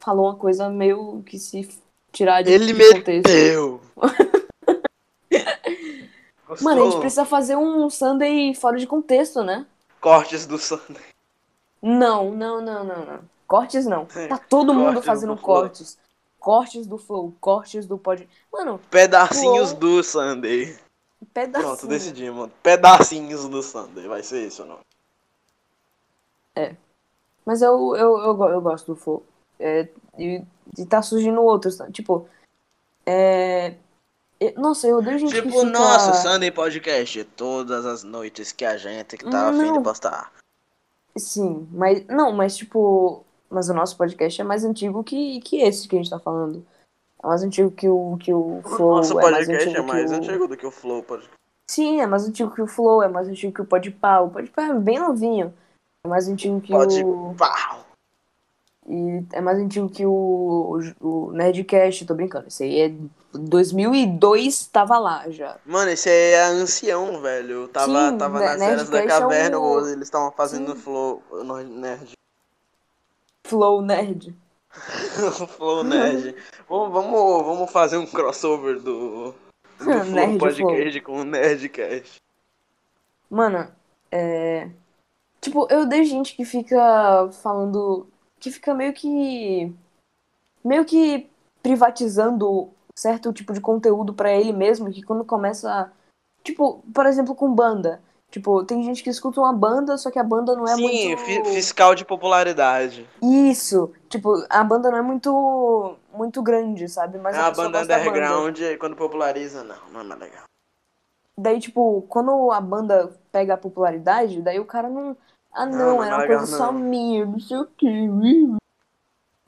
[0.00, 1.68] falou uma coisa meio que se
[2.10, 3.06] tirar de, Ele contexto.
[3.06, 3.80] meteu.
[6.46, 6.68] Gostou?
[6.68, 9.66] Mano, a gente precisa fazer um Sunday fora de contexto, né?
[10.00, 11.02] Cortes do Sunday.
[11.80, 13.20] Não, não, não, não, não.
[13.46, 14.06] Cortes não.
[14.06, 15.60] Tá todo mundo fazendo Flow.
[15.62, 15.98] cortes.
[16.38, 18.28] Cortes do flow, cortes do pod.
[18.52, 19.80] Mano, Pedacinhos Flow.
[19.80, 20.76] do Sunday.
[21.32, 21.68] pedacinho.
[21.68, 22.50] Pronto, decidimos.
[22.62, 24.06] Pedacinhos do Sunday.
[24.06, 24.82] Vai ser esse o nome.
[27.46, 29.22] Mas eu, eu, eu, eu gosto do flow.
[29.58, 30.42] É, e,
[30.78, 31.76] e tá surgindo outros.
[31.76, 31.90] tá?
[31.90, 32.28] Tipo,
[33.06, 33.74] é.
[34.52, 35.64] Nossa, eu odeio gente que Tipo, fica...
[35.64, 37.24] nosso Sunday Podcast.
[37.36, 40.32] Todas as noites que a gente que tá afim de postar.
[41.16, 42.06] Sim, mas.
[42.06, 43.24] Não, mas tipo.
[43.48, 46.64] Mas o nosso podcast é mais antigo que, que esse que a gente tá falando.
[47.22, 48.96] É mais antigo que o, que o Flow.
[48.96, 50.18] Nosso é mais podcast antigo é mais que o...
[50.18, 51.34] antigo do que o Flow Podcast.
[51.70, 54.20] Sim, é mais antigo que o Flow, é mais antigo que o Podpah.
[54.20, 55.54] O Podpah é bem novinho.
[56.04, 57.02] É mais antigo que Pode.
[57.02, 57.34] o.
[57.38, 57.84] Pau.
[58.86, 62.48] E é mais antigo que o, o, o Nerdcast, tô brincando.
[62.48, 62.92] Isso aí é
[63.32, 65.56] 2002, tava lá já.
[65.64, 67.52] Mano, esse aí é ancião, velho.
[67.62, 70.74] Eu tava, Sim, tava né, nas eras da Nerdcast é caverna, o- eles estavam fazendo
[70.74, 70.80] Sim.
[70.82, 72.12] Flow no- Nerd.
[73.46, 74.34] Flow Nerd.
[75.56, 76.34] Flow Nerd.
[76.68, 79.34] vamos, vamos, vamos fazer um crossover do, do
[79.84, 82.16] Flow Nerd Podcast com o Nerdcast.
[83.30, 83.66] Mano,
[84.10, 84.68] é.
[85.40, 88.06] Tipo, eu odeio gente que fica falando.
[88.44, 89.74] Que fica meio que.
[90.62, 91.30] Meio que
[91.62, 95.90] privatizando certo tipo de conteúdo pra ele mesmo, que quando começa.
[96.42, 98.02] Tipo, por exemplo, com banda.
[98.30, 101.22] Tipo, tem gente que escuta uma banda, só que a banda não é Sim, muito.
[101.24, 103.08] fi- fiscal de popularidade.
[103.22, 103.90] Isso!
[104.10, 105.96] Tipo, a banda não é muito.
[106.12, 107.16] muito grande, sabe?
[107.16, 108.10] Mas é a banda da banda.
[108.10, 110.44] underground e quando populariza, não, não é mais legal.
[111.38, 115.16] Daí, tipo, quando a banda pega a popularidade, daí o cara não.
[115.54, 117.88] Ah, Não, não, é era uma coisa só minha, não sei o quê.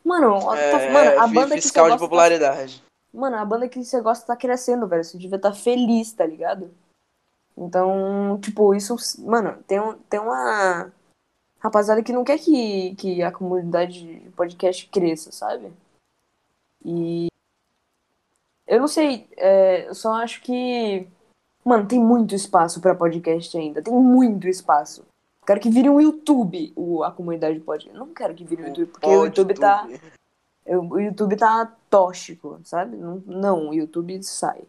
[0.04, 2.04] Mano, ó, tá- É, mano, a fi- banda que você fiscal de gosta.
[2.04, 2.82] Tá, popularidade.
[3.12, 5.02] mano, a banda que você gosta tá crescendo, velho.
[5.04, 6.70] Você devia estar feliz, tá ligado?
[7.56, 8.94] Então, tipo, isso.
[9.18, 10.92] Mano, tem, um, tem uma
[11.58, 15.72] rapaziada que não quer que, que a comunidade de podcast cresça, sabe?
[16.84, 17.26] E.
[18.66, 21.08] Eu não sei, é, eu só acho que.
[21.64, 23.82] Mano, tem muito espaço pra podcast ainda.
[23.82, 25.04] Tem muito espaço.
[25.46, 27.96] Quero que vire um YouTube o, a comunidade de podcast.
[27.96, 29.86] Não quero que vire um YouTube, porque o YouTube tá.
[30.66, 32.96] O YouTube tá tóxico, sabe?
[32.96, 34.62] Não, não o YouTube sai.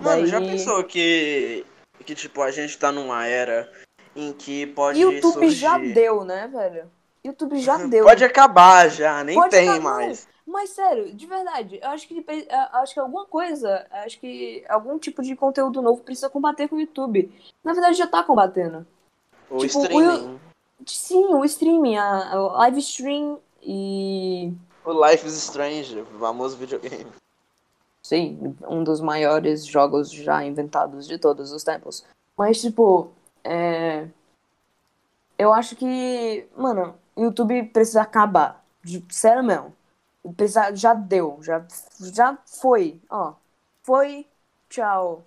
[0.00, 1.64] Mano, já Daí- pensou que,
[2.04, 3.70] que, tipo, a gente tá numa era
[4.16, 5.54] em que pode YouTube surgir...
[5.54, 6.90] já deu, né, velho?
[7.24, 8.04] YouTube já deu.
[8.04, 10.28] Pode acabar já, nem Pode tem acabar, mais.
[10.44, 12.24] Mas sério, de verdade, eu acho que
[12.72, 16.80] acho que alguma coisa, acho que algum tipo de conteúdo novo precisa combater com o
[16.80, 17.32] YouTube.
[17.62, 18.86] Na verdade já tá combatendo.
[19.50, 20.40] O Tipo, o streaming.
[20.86, 24.52] Sim, o streaming, a, a live stream e
[24.84, 27.06] O Life is Strange, o famoso videogame.
[28.02, 32.04] sim, um dos maiores jogos já inventados de todos os tempos.
[32.36, 33.10] Mas tipo,
[33.42, 34.08] é...
[35.38, 38.62] eu acho que, mano, o YouTube precisa acabar.
[38.82, 39.72] De- Sério mesmo.
[40.36, 41.64] Precisa, já deu, já,
[42.12, 43.34] já foi, ó.
[43.82, 44.26] Foi,
[44.68, 45.24] tchau.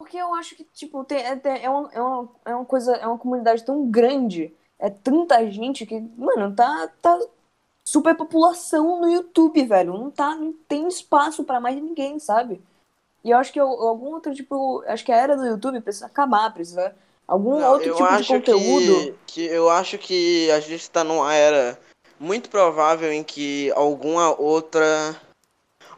[0.00, 3.06] Porque eu acho que, tipo, tem, é, é, uma, é, uma, é uma coisa, é
[3.06, 7.20] uma comunidade tão grande, é tanta gente que, mano, tá, tá
[7.86, 9.92] superpopulação no YouTube, velho.
[9.92, 12.62] Não tá, não tem espaço pra mais ninguém, sabe?
[13.22, 16.06] E eu acho que eu- algum outro, tipo, acho que a era do YouTube precisa
[16.06, 16.96] acabar, precisa
[17.28, 19.18] algum Não, outro tipo de conteúdo.
[19.26, 21.78] Que, que eu acho que a gente tá numa era
[22.18, 25.14] muito provável em que alguma outra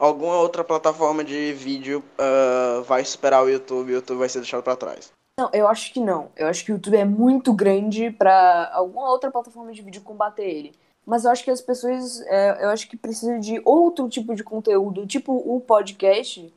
[0.02, 4.40] alguma outra plataforma de vídeo ah, vai superar o YouTube e o YouTube vai ser
[4.40, 5.12] deixado pra trás.
[5.38, 6.30] Não, eu acho que não.
[6.36, 10.44] Eu acho que o YouTube é muito grande pra alguma outra plataforma de vídeo combater
[10.44, 10.74] ele.
[11.06, 14.44] Mas eu acho que as pessoas, é, eu acho que precisa de outro tipo de
[14.44, 16.52] conteúdo, tipo o podcast.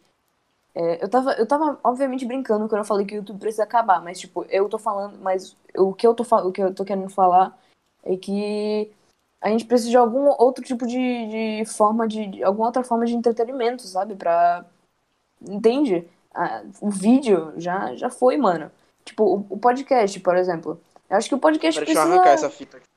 [0.74, 4.02] É, eu tava, eu tava obviamente brincando quando eu falei que o YouTube precisa acabar,
[4.02, 7.10] mas tipo, eu tô falando, mas o que eu tô, o que eu tô querendo
[7.10, 7.58] falar
[8.04, 8.92] é que
[9.46, 13.06] a gente precisa de algum outro tipo de, de forma de, de alguma outra forma
[13.06, 14.16] de entretenimento, sabe?
[14.16, 14.66] Pra
[15.40, 16.08] entende?
[16.34, 18.72] Ah, o vídeo já já foi, mano.
[19.06, 20.82] Tipo, o, o podcast, por exemplo.
[21.08, 22.88] Eu acho que o podcast Pera, deixa eu precisa arrancar essa fita aqui.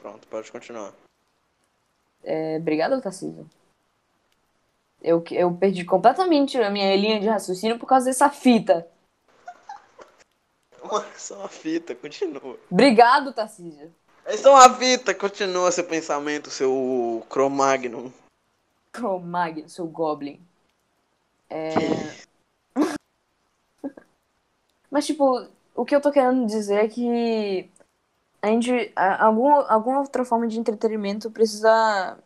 [0.00, 0.92] Pronto, pode continuar.
[2.22, 3.46] É, obrigado, Tarcísio.
[5.02, 8.88] Eu, eu perdi completamente a minha linha de raciocínio por causa dessa fita.
[10.82, 12.58] Uma- Só uma fita, continua.
[12.70, 13.94] Obrigado, Tarcísio.
[14.26, 18.10] É só uma fita, continua seu pensamento, seu Cro-Magnon.
[18.92, 20.40] Cro-Magnon, seu Goblin.
[21.50, 21.74] É...
[24.90, 27.68] Mas, tipo, o que eu tô querendo dizer é que
[28.40, 32.18] a gente, a- algum, alguma outra forma de entretenimento precisa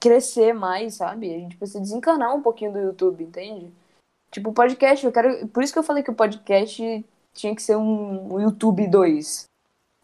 [0.00, 1.34] crescer mais, sabe?
[1.34, 3.72] A gente precisa desencanar um pouquinho do YouTube, entende?
[4.30, 5.46] Tipo, podcast, eu quero.
[5.48, 9.44] Por isso que eu falei que o podcast tinha que ser um, um YouTube 2.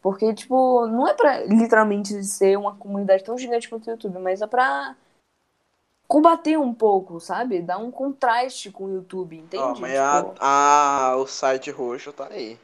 [0.00, 4.40] Porque, tipo, não é pra literalmente ser uma comunidade tão gigante quanto o YouTube, mas
[4.40, 4.94] é pra
[6.06, 7.60] combater um pouco, sabe?
[7.60, 9.62] Dar um contraste com o YouTube, entende?
[9.62, 12.58] Ó, mas Tipo, a, a- o site roxo tá aí.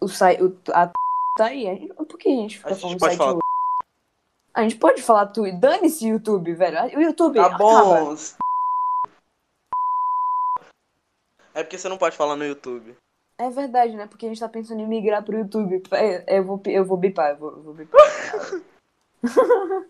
[0.00, 0.40] o site.
[0.72, 0.90] A
[1.36, 1.88] tá aí.
[1.94, 3.40] Por que a gente fica A gente falando pode site falar- hoje?
[4.54, 6.96] A gente pode falar tu Dane-se YouTube, velho.
[6.96, 7.34] O YouTube.
[7.36, 7.58] Tá acaba.
[7.58, 8.14] bom.
[11.52, 12.96] É porque você não pode falar no YouTube.
[13.44, 14.06] É verdade, né?
[14.06, 15.82] Porque a gente tá pensando em migrar pro YouTube.
[15.92, 18.00] É, Eu vou, eu vou bipar, eu vou, eu vou bipar.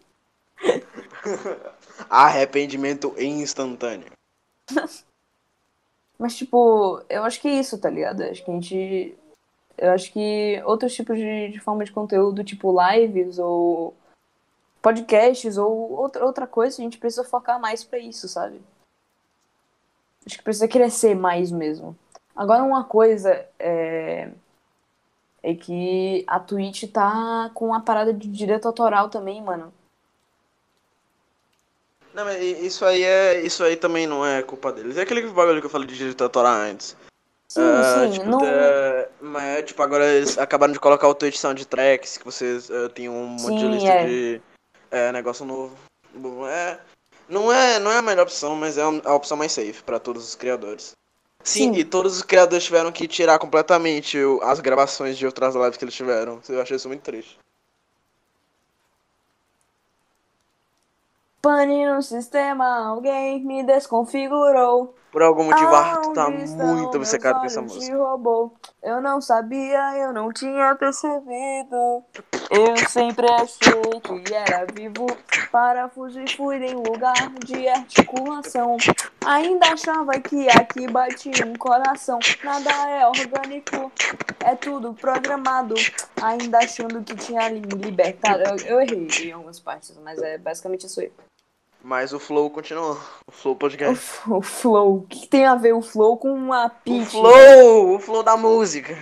[2.10, 4.10] Arrependimento instantâneo.
[6.18, 8.24] Mas, tipo, eu acho que é isso, tá ligado?
[8.24, 9.16] Eu acho que a gente.
[9.78, 13.94] Eu acho que outros tipos de, de forma de conteúdo, tipo lives ou
[14.82, 18.60] podcasts ou outra, outra coisa, a gente precisa focar mais pra isso, sabe?
[20.26, 21.96] Acho que precisa crescer mais mesmo.
[22.36, 24.28] Agora, uma coisa é,
[25.42, 29.72] é que a Twitch tá com uma parada de direito autoral também, mano.
[32.12, 33.40] Não, mas isso aí é.
[33.40, 34.96] Isso aí também não é culpa deles.
[34.96, 36.96] É aquele bagulho que eu falei de direito autoral antes.
[37.48, 38.44] Sim, Ah, sim, tipo, não.
[38.44, 43.08] é, mas tipo, agora eles acabaram de colocar o Twitch Soundtracks, que vocês eh, tem
[43.08, 44.06] um monte de Sim, lista é.
[44.06, 44.42] de
[44.90, 45.76] é, negócio novo.
[46.12, 46.80] Bom, É,
[47.28, 50.26] não, é, não é a melhor opção, mas é a opção mais safe pra todos
[50.26, 50.92] os criadores.
[51.44, 51.78] Sim, Sim.
[51.78, 55.94] e todos os criadores tiveram que tirar completamente as gravações de outras lives que eles
[55.94, 56.40] tiveram.
[56.48, 57.38] Eu achei isso muito triste.
[61.42, 64.94] Pane no sistema, alguém me desconfigurou.
[65.14, 67.96] Por algum motivo, o Arthur tá muito obcecado com essa música.
[68.82, 72.02] Eu não sabia, eu não tinha percebido.
[72.50, 75.06] Eu sempre achei que era vivo.
[75.52, 78.76] Parafuso e fui em lugar de articulação.
[79.24, 82.18] Ainda achava que aqui batia um coração.
[82.42, 83.92] Nada é orgânico,
[84.44, 85.76] é tudo programado.
[86.20, 88.42] Ainda achando que tinha me libertado.
[88.42, 91.12] Eu, eu errei em algumas partes, mas é basicamente isso aí.
[91.84, 92.98] Mas o Flow continuou.
[93.26, 93.94] O Flow O, Podcast.
[93.94, 94.96] f- o flow.
[94.96, 97.10] O que tem a ver o flow com uma O pitch?
[97.10, 97.94] Flow!
[97.94, 98.96] O Flow da música.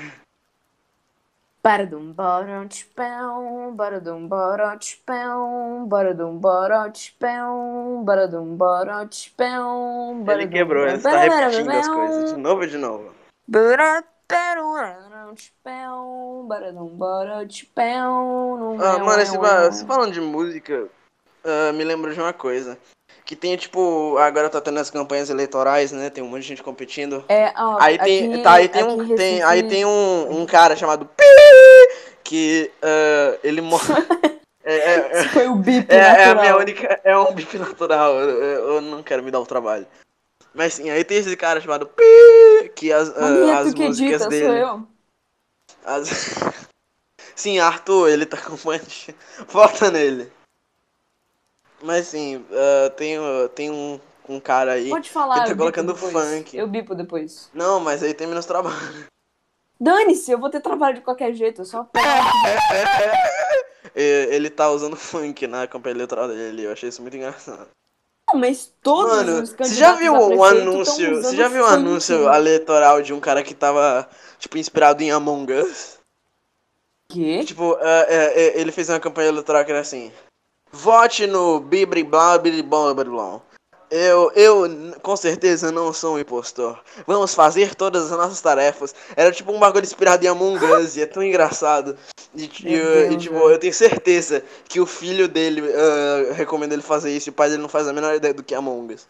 [1.63, 2.67] Baradum, baradum,
[3.73, 4.27] baradum,
[5.87, 6.37] baradum,
[10.33, 13.13] Ele quebrou, ele tá repetindo as coisas de novo e de novo.
[18.83, 19.39] Ah, mano, esse,
[19.87, 20.89] falando de música,
[21.45, 22.79] ah, me lembrou de uma coisa.
[23.25, 26.11] Que tem, tipo, agora tá tendo as campanhas eleitorais, né?
[26.11, 27.25] Tem um monte de gente competindo.
[27.29, 30.47] É, ó, Aí tem, aqui- tá, aí tem um, em tem, aí tem um, um
[30.47, 31.25] cara chamado Pi,
[32.25, 33.85] que ah, ele morre.
[34.65, 36.41] é, é, é, foi o bip é, é a natural.
[36.41, 37.01] minha única.
[37.05, 38.15] É um bip natural.
[38.19, 39.87] Eu, eu- eu não quero me dar o trabalho.
[40.53, 44.13] Mas sim, aí tem esse cara chamado Pi, que as, ah, Maninha, as que músicas
[44.23, 44.47] edita, dele.
[44.47, 44.87] sou eu.
[45.85, 46.09] As-
[47.37, 49.15] Sim, Arthur, ele tá com mancha.
[49.49, 50.31] Vota nele.
[51.83, 54.89] Mas sim, ah, tem, ah, tem um um cara aí.
[54.89, 56.13] Pode falar, que tá eu colocando depois.
[56.13, 56.57] funk.
[56.57, 57.51] Eu bipo depois.
[57.53, 59.07] Não, mas aí tem menos trabalho.
[59.81, 61.89] Dane-se, eu vou ter trabalho de qualquer jeito, eu só
[63.95, 66.63] Ele tá usando funk na campanha eleitoral dele.
[66.63, 67.69] Eu achei isso muito engraçado.
[68.29, 71.23] Não, mas todos Mano, os você candidatos já viu prefeito anúncio?
[71.23, 71.75] Você já viu funk.
[71.75, 75.99] anúncio eleitoral de um cara que tava, tipo, inspirado em Among Us?
[77.09, 77.45] Quê?
[77.45, 80.11] Tipo, é, é, é, ele fez uma campanha eleitoral que era assim:
[80.73, 83.41] Vote no Bibri Blá Bibri Blá Bibri Blá.
[83.91, 84.65] Eu, eu
[85.03, 86.83] com certeza não sou um impostor.
[87.07, 88.95] Vamos fazer todas as nossas tarefas.
[89.15, 91.95] Era tipo um bagulho inspirado em Among Us e é tão engraçado.
[92.35, 93.51] E, e, e, tipo, velho.
[93.51, 97.51] eu tenho certeza que o filho dele ah, recomenda ele fazer isso e o pai
[97.51, 99.07] dele não faz a menor ideia do que é Among Us.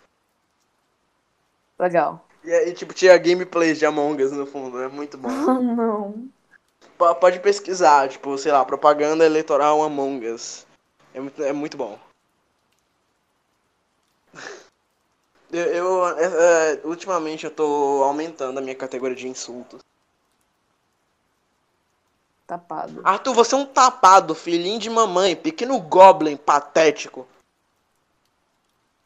[1.78, 2.26] Legal.
[2.44, 5.28] E, aí, tipo, tinha gameplays de Among Us no fundo, é muito bom.
[5.62, 6.28] Não.
[6.98, 10.66] P- Pode pesquisar, tipo, sei lá, propaganda eleitoral Among Us.
[11.14, 11.98] É muito, é muito bom.
[15.52, 16.24] Eu, eu, é,
[16.72, 19.82] é, ultimamente eu tô aumentando a minha categoria de insultos.
[22.46, 23.02] Tapado.
[23.04, 27.28] Arthur, você é um tapado, filhinho de mamãe, pequeno goblin patético.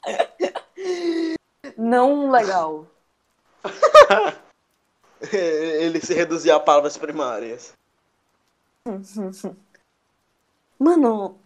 [1.76, 2.86] Não legal.
[5.32, 7.72] Ele se reduzia a palavras primárias.
[10.78, 11.40] Mano,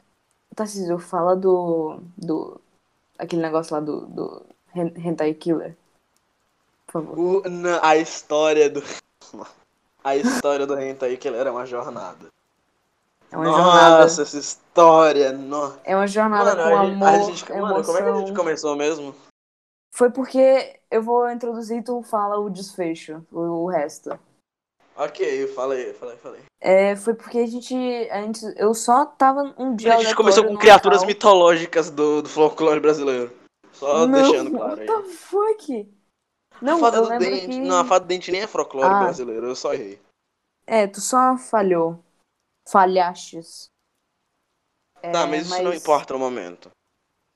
[0.55, 2.01] Tarcísio, fala do.
[2.17, 2.61] do.
[3.19, 4.07] aquele negócio lá do.
[4.07, 4.43] do
[4.75, 5.77] Hen- Hentai Killer.
[6.87, 7.19] Por favor.
[7.47, 8.83] O- na- a história do.
[10.03, 12.29] A história do Hentai ele era uma jornada.
[13.31, 13.99] É uma jornada.
[14.01, 15.79] Nossa, essa história, nossa.
[15.85, 17.85] É uma jornada Mano, com a amor, a gente- mano, emoção.
[17.85, 19.15] como é que a gente começou mesmo?
[19.93, 24.19] Foi porque eu vou introduzir e tu fala o desfecho, o, o resto.
[25.03, 26.43] Ok, falei, falei, falei.
[26.61, 27.75] É, foi porque a gente,
[28.11, 28.45] a gente.
[28.57, 29.95] Eu só tava um dia.
[29.97, 31.07] A gente começou com no criaturas Macau.
[31.09, 33.35] mitológicas do, do folclore brasileiro.
[33.73, 34.87] Só Não, deixando claro aí.
[34.87, 35.95] What the fuck?
[36.61, 37.47] Não, a fada do dente.
[37.47, 37.59] que.
[37.61, 39.05] Não, a fada do dente nem é folclore Ah.
[39.05, 39.99] brasileiro, eu só errei.
[40.67, 42.05] É, tu só falhou.
[42.69, 43.71] Falhastes.
[45.03, 46.71] É, tá, mas isso não importa no momento.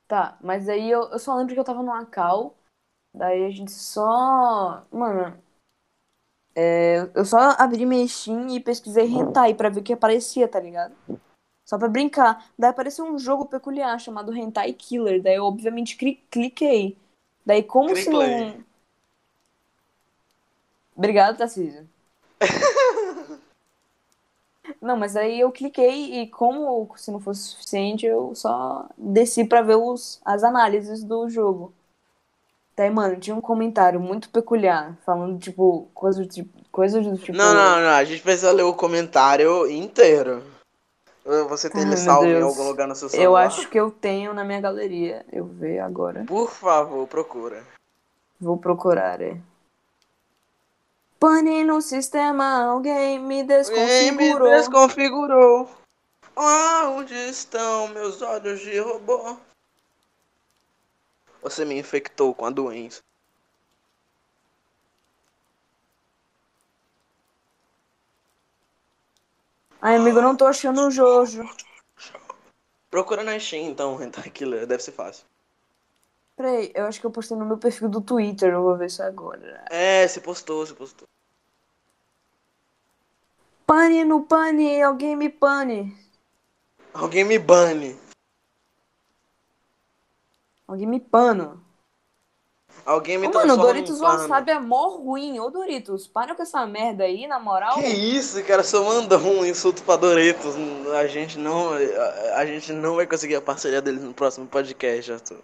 [0.06, 2.54] Tá, mas aí eu, eu só lembro que eu tava no Macau.
[3.14, 4.84] Daí a gente só.
[4.92, 5.42] Mano.
[6.54, 10.60] É, eu só abri minha Steam e pesquisei hentai pra ver o que aparecia, tá
[10.60, 10.94] ligado?
[11.64, 12.46] Só pra brincar.
[12.58, 15.22] Daí apareceu um jogo peculiar chamado Hentai Killer.
[15.22, 16.96] Daí eu obviamente cli- cliquei.
[17.44, 18.52] Daí como se Cliquei.
[18.52, 18.64] não.
[20.96, 21.88] Obrigado, Tarcísio.
[24.80, 29.60] Não, mas aí eu cliquei e como se não fosse suficiente, eu só desci pra
[29.60, 31.72] ver os, as análises do jogo.
[32.76, 36.50] Daí, mano, tinha um comentário muito peculiar, falando, tipo, coisas tipo.
[36.72, 37.38] Coisas do tipo.
[37.38, 40.42] Não, não, não, a gente precisa ler o comentário inteiro.
[41.48, 43.24] Você tem ele salvo em algum lugar no seu celular?
[43.24, 45.24] Eu acho que eu tenho na minha galeria.
[45.32, 46.24] Eu ver agora.
[46.26, 47.62] Por favor, procura.
[48.40, 49.38] Vou procurar, é.
[51.18, 54.50] Pane no sistema, alguém me Quem me desconfigurou.
[54.50, 55.70] desconfigurou?
[56.36, 59.38] Onde estão meus olhos de robô?
[61.44, 63.02] Você me infectou com a doença.
[69.78, 71.44] Ai, amigo, eu não tô achando o Jojo.
[72.90, 75.26] Procura na Steam, então, Hentai Killer, deve ser fácil.
[76.34, 79.02] Peraí, eu acho que eu postei no meu perfil do Twitter, eu vou ver isso
[79.02, 79.66] agora.
[79.70, 81.06] É, se postou, se postou.
[83.66, 85.94] Pane no pane, alguém me pane.
[86.94, 87.98] Alguém me bane.
[90.66, 91.62] Alguém me pano.
[92.84, 94.18] Alguém me Ô, mano, o Doritos pano.
[94.22, 95.38] Wasabi é mó ruim.
[95.38, 97.74] Ô, Doritos, para com essa merda aí, na moral.
[97.74, 100.54] Que isso, cara, só manda um insulto pra Doritos.
[100.94, 105.12] A gente não, a, a gente não vai conseguir a parceria deles no próximo podcast,
[105.12, 105.38] Arthur.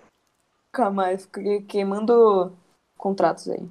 [0.72, 2.52] Nunca mais, fiquei queimando
[2.96, 3.66] contratos aí.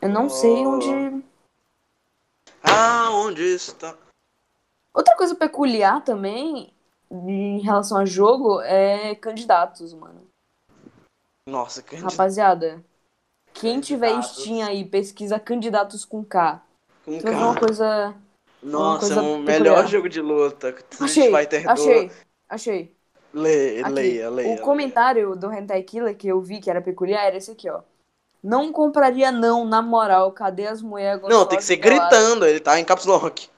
[0.00, 0.70] Eu não sei Oh.
[0.70, 1.24] onde.
[2.62, 3.94] Ah, onde está?
[4.92, 6.72] Outra coisa peculiar também
[7.10, 10.22] em relação a jogo é candidatos, mano.
[11.48, 12.82] Nossa, que Rapaziada,
[13.52, 14.42] quem tiver Candidatos.
[14.42, 16.62] Steam aí, pesquisa candidatos com K.
[17.04, 18.14] com ver uma coisa.
[18.62, 19.44] Nossa, é o peculiar.
[19.44, 20.74] melhor jogo de luta.
[21.00, 21.32] Achei,
[21.66, 22.10] achei,
[22.48, 22.96] achei.
[23.32, 24.30] Lê, Aqui, leia, leia.
[24.30, 24.62] o leia.
[24.62, 27.82] comentário do Hentai Killer que eu vi que era peculiar era esse aqui, ó.
[28.42, 30.30] Não compraria não, na moral.
[30.32, 33.48] Cadê as mulheres Não, tem que ser gritando, ele tá em caps lock.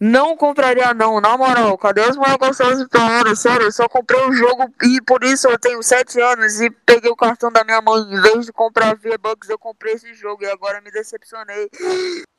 [0.00, 1.76] Não compraria não, na moral.
[1.76, 3.38] Cadê as mulheres gostosas peladas?
[3.38, 7.10] Sério, eu só comprei o jogo e por isso eu tenho 7 anos e peguei
[7.10, 8.00] o cartão da minha mãe.
[8.02, 11.68] Em vez de comprar V-Bucks, eu comprei esse jogo e agora me decepcionei.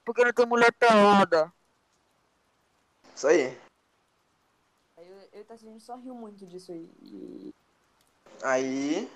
[0.04, 1.54] Porque não tem mulher pelada.
[3.16, 3.56] Isso aí.
[4.98, 6.90] Eu, eu, a gente só riu muito disso aí.
[7.04, 7.54] E
[8.44, 9.10] Aí.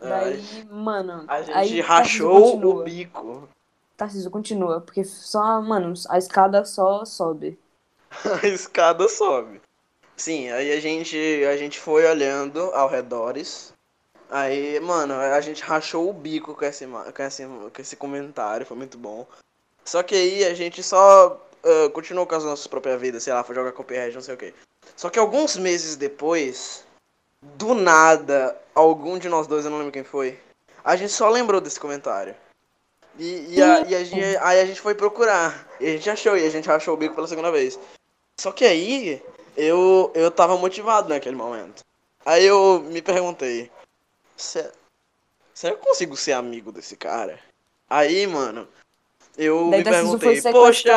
[0.00, 1.24] Daí, mano.
[1.28, 3.48] A gente aí, rachou o bico.
[3.96, 7.58] Tarcísio continua, porque só, mano, a escada só sobe.
[8.42, 9.60] A escada sobe.
[10.16, 13.72] Sim, aí a gente, a gente foi olhando ao redores.
[14.30, 18.76] Aí, mano, a gente rachou o bico com esse, com esse, com esse comentário, foi
[18.76, 19.26] muito bom.
[19.84, 23.42] Só que aí a gente só ah, continuou com as nossas próprias vidas, sei lá,
[23.42, 24.54] foi jogar Cuphead, não sei o que.
[24.94, 26.84] Só que alguns meses depois,
[27.40, 30.38] do nada, algum de nós dois, eu não lembro quem foi,
[30.84, 32.34] a gente só lembrou desse comentário.
[33.18, 35.68] E, e, a, e a gente, aí a gente foi procurar.
[35.80, 37.78] E a gente achou, e a gente achou o bico pela segunda vez.
[38.40, 39.22] Só que aí,
[39.56, 41.82] eu, eu tava motivado naquele momento.
[42.26, 43.70] Aí eu me perguntei,
[44.36, 44.72] "Se-
[45.54, 47.38] será que eu consigo ser amigo desse cara?
[47.88, 48.66] Aí, mano,
[49.36, 50.92] eu Daí me foi perguntei, poxa,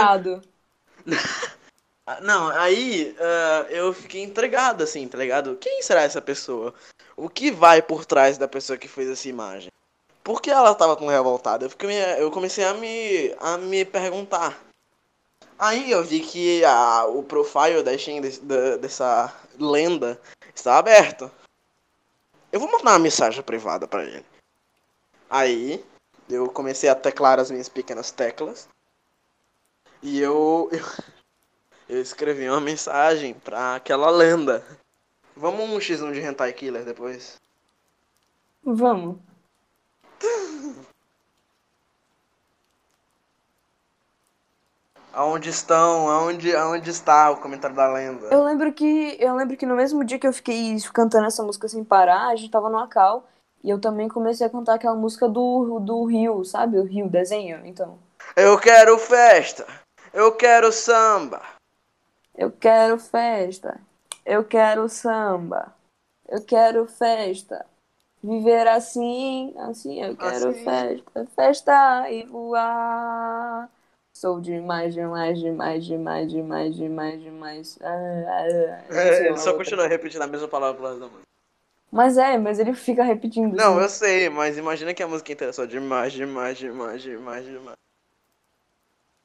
[2.07, 5.57] ah, Não, aí ah, eu fiquei intrigado, assim, tá ligado?
[5.57, 6.73] Quem será essa pessoa?
[7.15, 9.71] O que vai por trás da pessoa que fez essa imagem?
[10.23, 11.65] Por que ela tava tão revoltada?
[11.65, 14.66] Eu, fiquei, eu comecei a me, a me perguntar.
[15.59, 20.19] Aí eu vi que a, o profile da Steam desse- da- dessa lenda
[20.53, 21.31] está aberto.
[22.51, 24.25] Eu vou mandar uma mensagem privada pra ele.
[25.29, 25.83] Aí
[26.29, 28.67] eu comecei a teclar as minhas pequenas teclas.
[30.01, 30.79] E eu, eu,
[31.89, 34.63] eu escrevi uma mensagem pra aquela lenda.
[35.35, 37.35] Vamos um x1 de Hentai Killer depois?
[38.63, 39.17] Vamos.
[45.17, 46.07] Aonde estão?
[46.07, 48.27] Aonde, aonde está o comentário da lenda?
[48.27, 51.67] Eu lembro que eu lembro que no mesmo dia que eu fiquei cantando essa música
[51.67, 53.27] sem parar, a gente tava no Acal
[53.63, 56.77] e eu também comecei a cantar aquela música do, do Rio, sabe?
[56.77, 57.97] O Rio desenho, então.
[58.35, 59.65] Eu quero festa!
[60.13, 61.41] Eu quero samba!
[62.35, 63.81] Eu quero festa.
[64.23, 65.73] Eu quero samba.
[66.29, 67.65] Eu quero festa.
[68.23, 70.63] Viver assim, assim, eu quero Assim.
[70.63, 71.27] festa.
[71.35, 73.67] Festa e voar.
[74.17, 77.79] Sou demais, demais, demais, demais, demais, demais, demais.
[77.83, 78.95] Ah, ah, ah.
[78.95, 79.63] É, ele só outra.
[79.63, 81.21] continua repetindo a mesma palavra pro resto da música.
[81.91, 83.55] Mas é, mas ele fica repetindo.
[83.55, 83.83] Não, assim.
[83.83, 87.75] eu sei, mas imagina que a música inteira é só demais, demais, demais, demais, demais.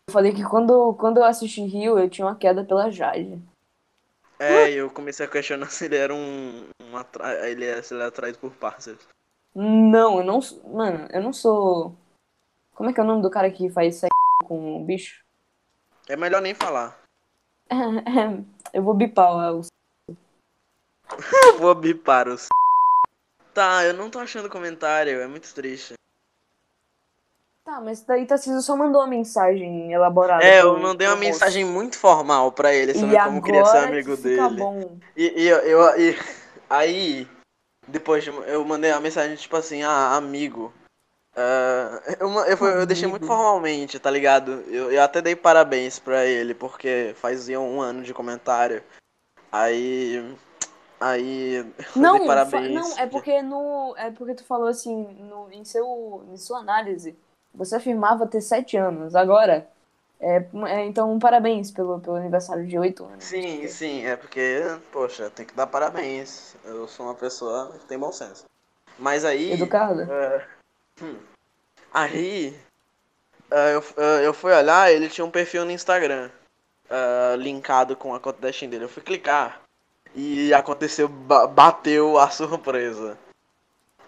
[0.09, 3.41] Eu falei que quando, quando eu assisti Rio, eu tinha uma queda pela Jade.
[4.39, 6.67] É, e eu comecei a questionar se ele era um.
[6.83, 7.49] um atra...
[7.49, 9.09] ele era, se ele era atraído por pássaros.
[9.55, 10.63] Não, eu não sou.
[10.69, 11.97] Mano, eu não sou.
[12.75, 15.25] Como é que é o nome do cara que faz sexo com o bicho?
[16.09, 17.01] É melhor nem falar.
[18.73, 19.63] Eu vou bipar o.
[21.59, 22.49] Vou bipar os.
[23.53, 25.93] Tá, eu não tô achando comentário, é muito triste.
[27.65, 30.43] Tá, mas daí Tarcísio só mandou uma mensagem elaborada.
[30.43, 34.17] É, eu mandei uma mensagem muito formal pra ele, E sobre como queria ser amigo
[34.17, 34.61] que dele.
[34.61, 34.99] bom.
[35.15, 36.17] E, e eu, eu- e-
[36.69, 37.29] aí,
[37.87, 40.73] depois de- eu mandei uma mensagem tipo assim, ah, amigo.
[41.37, 44.53] Ah, eu, eu, eu deixei muito formalmente, tá ligado?
[44.69, 48.83] Eu, eu até dei parabéns pra ele, porque fazia um ano de comentário.
[49.51, 50.37] Aí.
[51.01, 51.67] Aí.
[51.97, 52.73] Não, parabéns.
[52.73, 53.95] não, é porque no.
[53.97, 57.17] É porque tu falou assim, no, em, seu, em sua análise,
[57.55, 59.15] você afirmava ter sete anos.
[59.15, 59.69] Agora.
[60.25, 60.37] É,
[60.69, 63.25] é, então, parabéns pelo, pelo aniversário de oito anos.
[63.25, 64.61] Sim, sim, é porque,
[64.93, 66.55] poxa, tem que dar parabéns.
[66.65, 68.45] Eu sou uma pessoa que tem bom senso.
[68.97, 69.51] Mas aí.
[69.51, 70.07] Educada?
[70.09, 70.62] É.
[71.03, 71.17] Hum.
[71.93, 72.57] Aí,
[73.51, 76.31] é, eu, é, eu fui olhar, ele tinha um perfil no Instagram,
[76.89, 78.85] é, linkado com a conta da Steam dele.
[78.85, 79.61] Eu fui clicar
[80.15, 83.19] e aconteceu, ba- bateu a surpresa.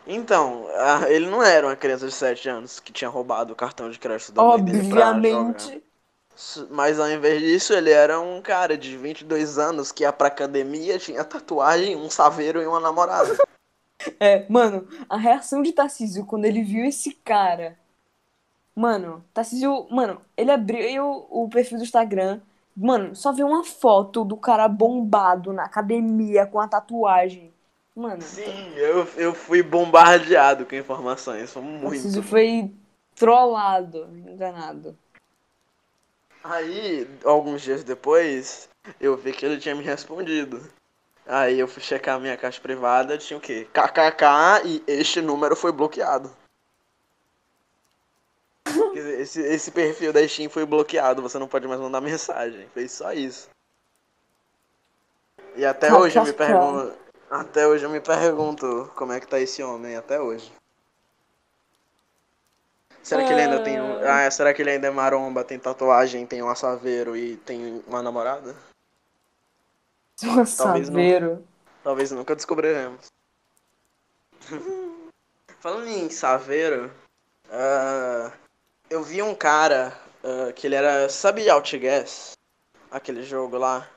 [0.06, 0.66] Então,
[1.08, 4.32] ele não era uma criança de 7 anos que tinha roubado o cartão de crédito
[4.32, 4.42] da.
[4.42, 5.82] Obviamente.
[6.68, 10.98] Mas ao invés disso, ele era um cara de 22 anos que ia pra academia,
[10.98, 13.34] tinha tatuagem, um saveiro e uma namorada.
[14.18, 17.78] É, mano, a reação de Tarcísio quando ele viu esse cara.
[18.74, 22.40] Mano, Tarcísio, mano, ele abriu o perfil do Instagram.
[22.76, 27.52] Mano, só viu uma foto do cara bombado na academia com a tatuagem.
[27.94, 31.92] Mano, Sim, eu, eu fui bombardeado com informações, foi muito.
[31.92, 32.72] Tarcísio foi
[33.14, 34.98] trollado, enganado.
[36.42, 38.68] Aí, alguns dias depois,
[39.00, 40.60] eu vi que ele tinha me respondido.
[41.26, 43.66] Aí eu fui checar a minha caixa privada, tinha o quê?
[43.72, 46.30] KKK e este número foi bloqueado.
[48.92, 52.68] Dizer, Esse, esse perfil da Steam foi bloqueado, você não pode mais mandar mensagem.
[52.74, 53.48] Fez só isso.
[55.56, 56.92] E até hoje eu me pergunto.
[57.30, 60.52] Até hoje eu me pergunto como é que tá esse homem, até hoje.
[63.02, 63.98] Será que ele ainda tem um.
[64.02, 68.02] Ah, será que ele ainda é maromba, tem tatuagem, tem um assaveiro e tem uma
[68.02, 68.54] namorada?
[70.20, 70.48] Talvez
[70.86, 71.44] saveiro.
[71.82, 73.06] Talvez nunca descobriremos.
[75.60, 76.92] Falando em Saveiro,
[77.50, 78.32] ah,
[78.90, 81.08] eu vi um cara ah, que ele era.
[81.08, 82.32] Sabe Outguess?
[82.90, 83.88] Aquele jogo lá?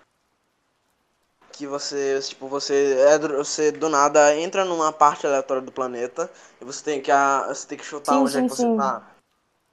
[1.51, 6.65] Que você, tipo, você, é, você do nada entra numa parte aleatória do planeta e
[6.65, 8.77] você tem que, ah, você tem que chutar Sim, onde é sim, que você sim.
[8.77, 9.11] tá.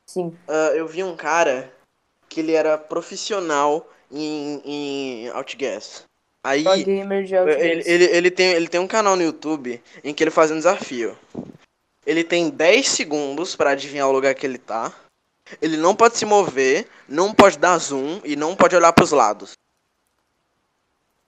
[0.06, 0.38] Sim.
[0.48, 1.72] Ah, eu vi um cara
[2.28, 6.04] que ele era profissional em, em Outguess.
[6.44, 6.62] Aí.
[6.66, 10.56] Ele, ele, ele, tem, ele tem um canal no YouTube em que ele faz um
[10.56, 11.16] desafio.
[12.06, 14.92] Ele tem 10 segundos pra adivinhar o lugar que ele tá.
[15.60, 19.52] Ele não pode se mover, não pode dar zoom e não pode olhar pros lados.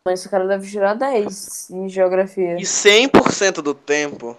[0.05, 2.57] Mas esse cara deve tirar 10 em geografia.
[2.57, 4.37] E 100% do tempo,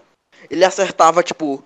[0.48, 1.62] ele acertava, tipo,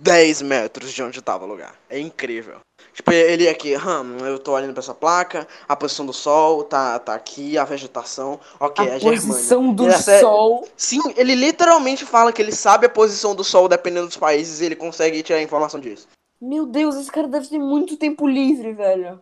[0.00, 1.78] 10 metros de onde tava o lugar.
[1.88, 2.60] É incrível.
[2.98, 6.98] Tipo, ele aqui, hum, eu tô olhando pra essa placa, a posição do sol tá,
[6.98, 9.20] tá aqui, a vegetação, ok, a é Germânia.
[9.20, 10.66] posição do Ele sol.
[10.76, 14.64] Sim, ele literalmente fala que ele sabe a posição do sol dependendo dos países e
[14.64, 16.08] ele consegue tirar informação disso.
[16.42, 19.20] Meu Deus, esse cara deve ter muito tempo livre, velho.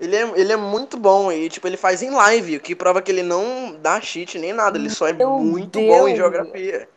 [0.00, 3.00] Ele é, ele é muito bom e, tipo, ele faz em live, o que prova
[3.00, 6.88] que ele não dá cheat nem nada, ele só é Meu muito bom em geografia.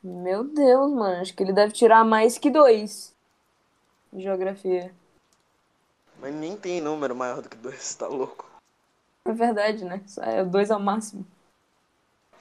[0.00, 1.20] Meu Deus, mano.
[1.20, 3.17] Acho que ele deve tirar mais que dois
[4.14, 4.94] geografia.
[6.20, 8.44] Mas nem tem número maior do que dois, tá louco.
[9.24, 10.02] É verdade, né?
[10.06, 11.24] Só É dois ao máximo.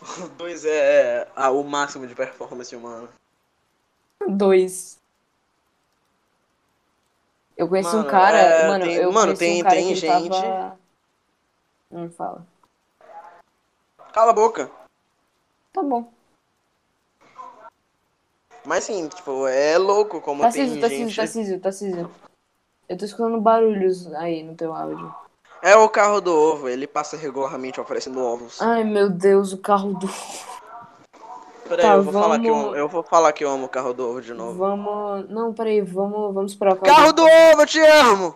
[0.02, 3.10] O dois é ah, o máximo de performance humana.
[4.28, 4.98] Dois.
[7.56, 8.38] Eu conheci um Mano, cara.
[8.38, 10.80] é, mano, tem- eu mano, conheci tem- um cara tem que gente- tava.
[11.90, 12.46] Não fala.
[14.14, 14.70] Cala a boca.
[15.74, 16.12] Tá bom.
[18.68, 21.16] Mas sim, tipo, é louco como Tarcísio, tem Tarcísio, gente...
[21.16, 22.12] Tarcísio, Tarcísio.
[22.90, 25.16] Eu tô escutando barulhos aí no teu áudio.
[25.62, 28.62] É o carro do ovo, ele passa regularmente oferecendo ovos.
[28.62, 30.06] Ai, meu Deus, o carro do.
[31.64, 33.70] Peraí, tá, eu vou falar que eu, vamos- eu vou falar que eu amo o
[33.70, 34.58] carro do ovo de novo.
[34.58, 35.30] Vamos.
[35.30, 38.36] Não, peraí, vamos, vamos esperar o Carro do ovo, eu te amo!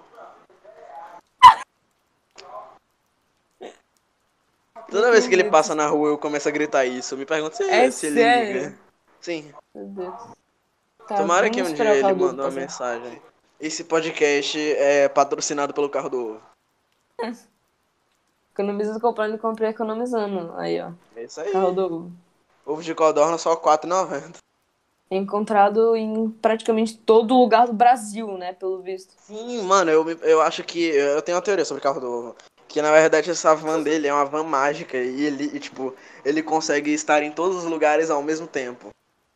[4.89, 7.15] Toda vez que ele passa na rua eu começo a gritar isso.
[7.15, 8.91] Eu me pergunto se, É se ele liga.
[9.22, 9.53] Sim.
[9.74, 10.13] Meu Deus.
[11.07, 13.22] Tá, Tomara que um dia ele mandou uma mensagem.
[13.59, 16.41] Esse podcast é patrocinado pelo carro do ovo.
[18.53, 20.53] Economiza comprando e comprei economizando.
[20.57, 20.91] Aí, ó.
[21.15, 21.51] É isso aí.
[21.51, 22.11] Carro do ovo.
[22.65, 24.38] Ovo de codorna só R$4,90.
[25.09, 28.53] É encontrado em praticamente todo lugar do Brasil, né?
[28.53, 29.13] Pelo visto.
[29.17, 30.84] Sim, mano, eu, eu acho que.
[30.84, 32.36] Eu tenho uma teoria sobre o carro do ovo.
[32.67, 35.93] Que na verdade essa van dele é uma van mágica e ele, e, tipo,
[36.24, 38.89] ele consegue estar em todos os lugares ao mesmo tempo.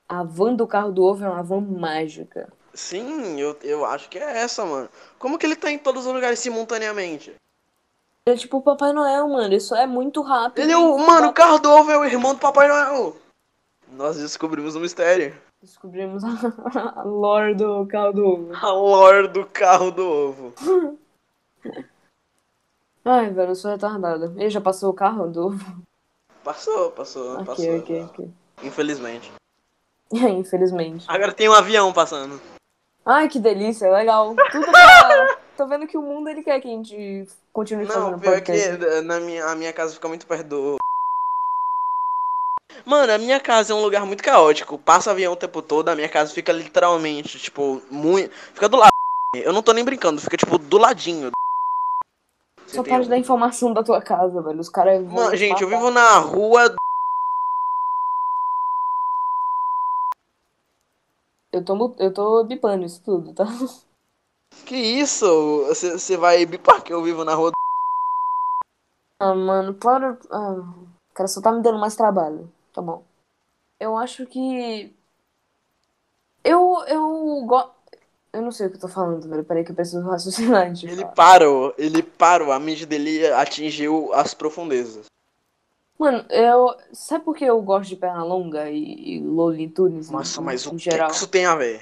[0.07, 2.51] A van do carro do ovo é uma van mágica.
[2.73, 4.89] Sim, eu, eu acho que é essa, mano.
[5.17, 7.33] Como que ele tá em todos os lugares simultaneamente?
[8.27, 9.53] Ele é tipo o Papai Noel, mano.
[9.53, 10.63] Isso é muito rápido.
[10.63, 10.97] Ele é o.
[10.97, 13.15] Mano, o carro do ovo é o irmão do Papai Noel!
[13.93, 15.35] Nós descobrimos o mistério.
[15.61, 18.51] Descobrimos a, a lore do carro do ovo.
[18.55, 20.53] A lore do carro do ovo.
[23.05, 24.33] Ai, velho, eu sou retardada.
[24.35, 25.83] Ele já passou o carro do ovo?
[26.43, 27.77] Passou, passou, Ok, passou.
[27.79, 28.29] ok, ok.
[28.63, 29.31] Infelizmente.
[30.39, 31.05] Infelizmente.
[31.07, 32.39] Agora tem um avião passando.
[33.05, 34.35] Ai, que delícia, legal.
[34.51, 35.37] Tudo pra...
[35.55, 38.51] Tô vendo que o mundo ele quer que a gente continue Não, fazendo pior que
[38.51, 39.01] podcast.
[39.03, 40.75] na minha, a minha casa fica muito perto do.
[42.83, 44.77] Mano, a minha casa é um lugar muito caótico.
[44.77, 48.31] Passa avião o tempo todo, a minha casa fica literalmente, tipo, muito.
[48.53, 48.91] Fica do lado.
[49.33, 51.31] Eu não tô nem brincando, fica tipo do ladinho.
[52.67, 54.59] Você Só tem para de um- dar informação da tua casa, velho.
[54.59, 55.01] Os caras.
[55.05, 56.75] Mano, gente, eu vivo na rua.
[61.55, 63.45] Eu tô, eu tô bipando isso tudo, tá?
[64.65, 65.25] Que isso?
[65.67, 67.51] Você vai bipar que eu vivo na rua.
[69.19, 70.17] Ah, mano, para.
[70.31, 72.51] Ah, o cara só tá me dando mais trabalho.
[72.73, 73.05] Tá bom.
[73.79, 74.93] Eu acho que.
[76.43, 76.83] Eu.
[76.87, 77.75] Eu gosto.
[78.33, 79.43] Eu não sei o que eu tô falando, velho.
[79.45, 85.05] Peraí que eu preciso raciocinar Ele parou, ele parou, a mente dele atingiu as profundezas.
[85.97, 86.75] Mano, eu.
[86.91, 90.09] Sabe por que eu gosto de perna longa e, e Looney Tunes?
[90.11, 91.09] Nossa, em, mas o geral?
[91.09, 91.81] que isso tem a ver?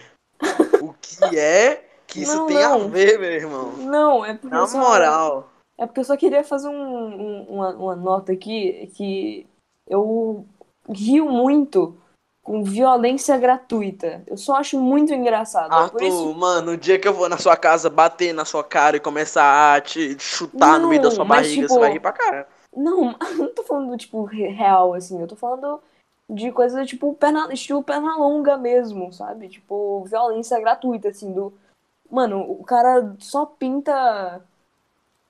[0.82, 2.89] O que é que isso Não, tem a não.
[2.89, 3.72] ver, meu irmão?
[3.78, 4.55] Não, é porque.
[4.55, 5.49] Na eu só- moral.
[5.78, 9.47] É porque eu só queria fazer um- um- uma, uma nota aqui que
[9.89, 10.45] eu
[10.88, 11.97] rio muito
[12.43, 14.22] com violência gratuita.
[14.28, 15.74] Eu só acho muito engraçado.
[15.74, 16.34] é Arthur, isso.
[16.36, 19.76] mano, o dia que eu vou na sua casa bater na sua cara e começar
[19.76, 22.47] a te chutar no meio da Não, sua barriga, tipo, você vai rir pra cara.
[22.76, 25.20] Não, eu não tô falando, tipo, re- real, assim.
[25.20, 25.82] Eu tô falando
[26.30, 29.50] de coisa, tipo, perna, estilo perna longa mesmo, sabe?
[29.50, 31.54] Tipo, violência gratuita, assim, do...
[32.10, 34.42] Mano, o cara só pinta...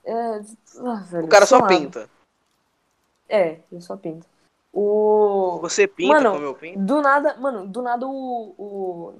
[0.06, 0.42] É...
[0.80, 1.68] ah, velho, O cara só lá.
[1.68, 2.10] pinta.
[3.30, 4.28] É, ele só pinta.
[4.74, 5.60] O.
[5.62, 6.80] Você pinta Mano, como eu pinto?
[6.80, 8.56] Do nada, mano, do nada o.
[8.58, 9.14] o...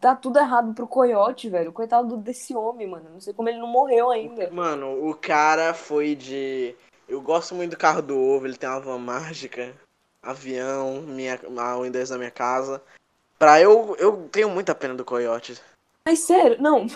[0.00, 1.72] Tá tudo errado pro coiote, velho.
[1.72, 3.10] Coitado desse homem, mano.
[3.10, 4.50] Não sei como ele não morreu ainda.
[4.50, 6.76] Mano, o cara foi de.
[7.08, 9.74] Eu gosto muito do carro do ovo, ele tem uma van mágica,
[10.22, 11.38] avião, minha,
[11.78, 12.82] o endereço da minha casa.
[13.38, 13.94] Pra eu.
[13.98, 15.60] Eu tenho muita pena do coiote.
[16.06, 16.86] Mas sério, não.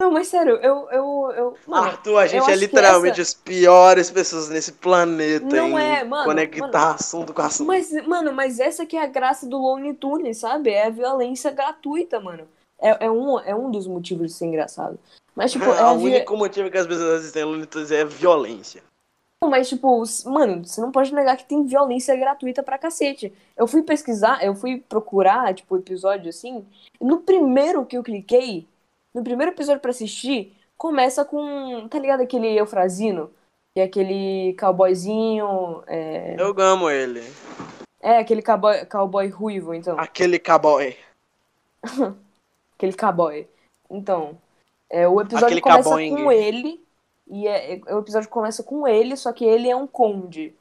[0.00, 0.88] não, mas sério, eu.
[0.90, 5.78] eu, eu mano, Arthur, a gente é literalmente essa- as piores pessoas nesse planeta Não
[5.78, 6.94] é, mano, conectar mano.
[6.94, 7.66] assunto com assunto.
[7.66, 10.70] Mas, mano, mas essa que é a graça do Looney Tunes, sabe?
[10.70, 12.48] É a violência gratuita, mano.
[12.78, 14.98] É, é, um, é um dos motivos de ser engraçado.
[15.34, 18.82] Mas, tipo, é o a único motivo que as pessoas assistem Looney Tunes é violência.
[19.44, 23.32] Mas, tipo, mano, você não pode negar que tem violência gratuita pra cacete.
[23.56, 26.66] Eu fui pesquisar, eu fui procurar, tipo, episódio assim.
[27.00, 28.66] e No primeiro que eu cliquei,
[29.14, 31.86] no primeiro episódio pra assistir, começa com.
[31.88, 33.30] Tá ligado aquele Eufrazino?
[33.74, 35.82] Que é aquele cowboyzinho.
[35.86, 37.22] É, Eu amo ele.
[38.00, 40.00] é aquele cowboy, cowboy ruivo, então.
[40.00, 40.96] Aquele cowboy.
[42.76, 43.48] Aquele cowboy.
[43.90, 44.36] Então,
[44.90, 46.10] é, o episódio Aquele começa caboing.
[46.14, 46.84] com ele.
[47.28, 50.54] E é, é- o episódio começa com ele, só que ele é um conde.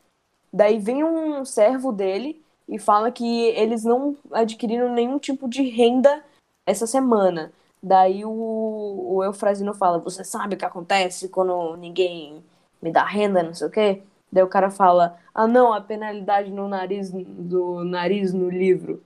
[0.51, 6.23] Daí vem um servo dele e fala que eles não adquiriram nenhum tipo de renda
[6.65, 7.51] essa semana.
[7.83, 12.43] Daí o, o Eufrazino fala: Você sabe o que acontece quando ninguém
[12.81, 14.01] me dá renda, não sei o quê?
[14.31, 19.03] Daí o cara fala: Ah, não, a penalidade no nariz do nariz no livro.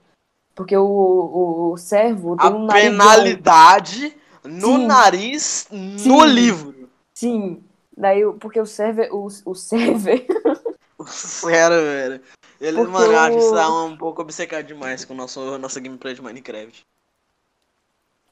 [0.60, 2.90] Porque o, o, servo tem A um narigão.
[2.90, 4.86] penalidade no Sim.
[4.86, 6.26] nariz no Sim.
[6.26, 6.90] livro.
[7.14, 7.64] Sim.
[7.96, 10.26] Daí, porque o server, o, o server,
[11.06, 12.22] Sério, velho.
[12.60, 15.58] Ele, Porque mano, eu acho o- isso tá um pouco obcecado demais com o nosso,
[15.58, 16.86] nossa gameplay de Minecraft.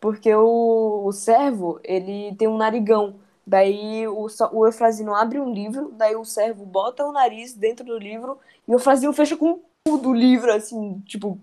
[0.01, 3.18] porque o, o servo, ele tem um narigão.
[3.47, 7.99] Daí o, o Eufrazino abre um livro, daí o servo bota o nariz dentro do
[7.99, 11.41] livro e o Eufrazino fecha com tudo o livro, assim, tipo,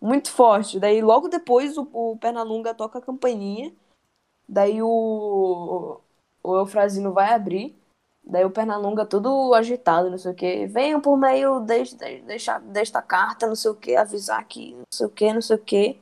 [0.00, 0.78] muito forte.
[0.80, 3.72] Daí logo depois o, o Pernalonga toca a campainha,
[4.48, 6.00] daí o,
[6.42, 7.76] o Eufrazino vai abrir,
[8.24, 13.02] daí o Pernalonga todo agitado, não sei o que, venham por meio deste, desta, desta
[13.02, 16.00] carta, não sei o que, avisar que não sei o que, não sei o que.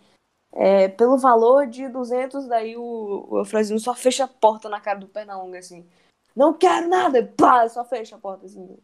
[0.53, 4.99] É, pelo valor de 200, daí o, o Eufrazino só fecha a porta na cara
[4.99, 5.87] do Pernalonga, assim.
[6.35, 7.23] Não quero nada!
[7.37, 8.79] Pá, só fecha a porta, assim.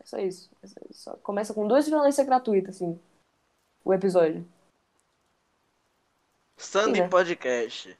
[0.00, 0.50] É só isso.
[0.62, 1.02] É só isso.
[1.02, 2.98] Só Começa com duas violências gratuitas, assim.
[3.84, 4.46] O episódio.
[7.00, 7.08] Né?
[7.08, 7.96] Podcast.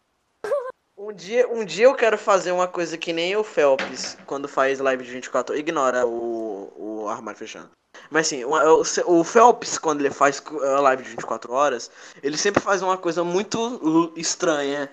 [0.96, 4.78] Um dia, um dia eu quero fazer uma coisa que nem o Phelps quando faz
[4.78, 7.70] live de 24 Ignora o, o armário fechando.
[8.10, 11.90] Mas assim, o, Phelps, quando ele faz a live de 24 horas,
[12.22, 14.90] ele sempre faz uma coisa muito estranha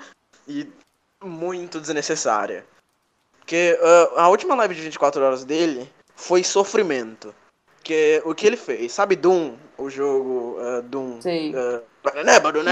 [0.47, 0.71] e
[1.21, 2.65] muito desnecessária.
[3.39, 7.33] Porque ah, a última live de 24 horas dele foi sofrimento.
[7.87, 8.91] Que o que ele fez?
[8.91, 9.55] Sabe Doom?
[9.77, 11.21] O jogo ah, Doom.
[11.21, 11.55] Sei.
[11.55, 11.81] ah,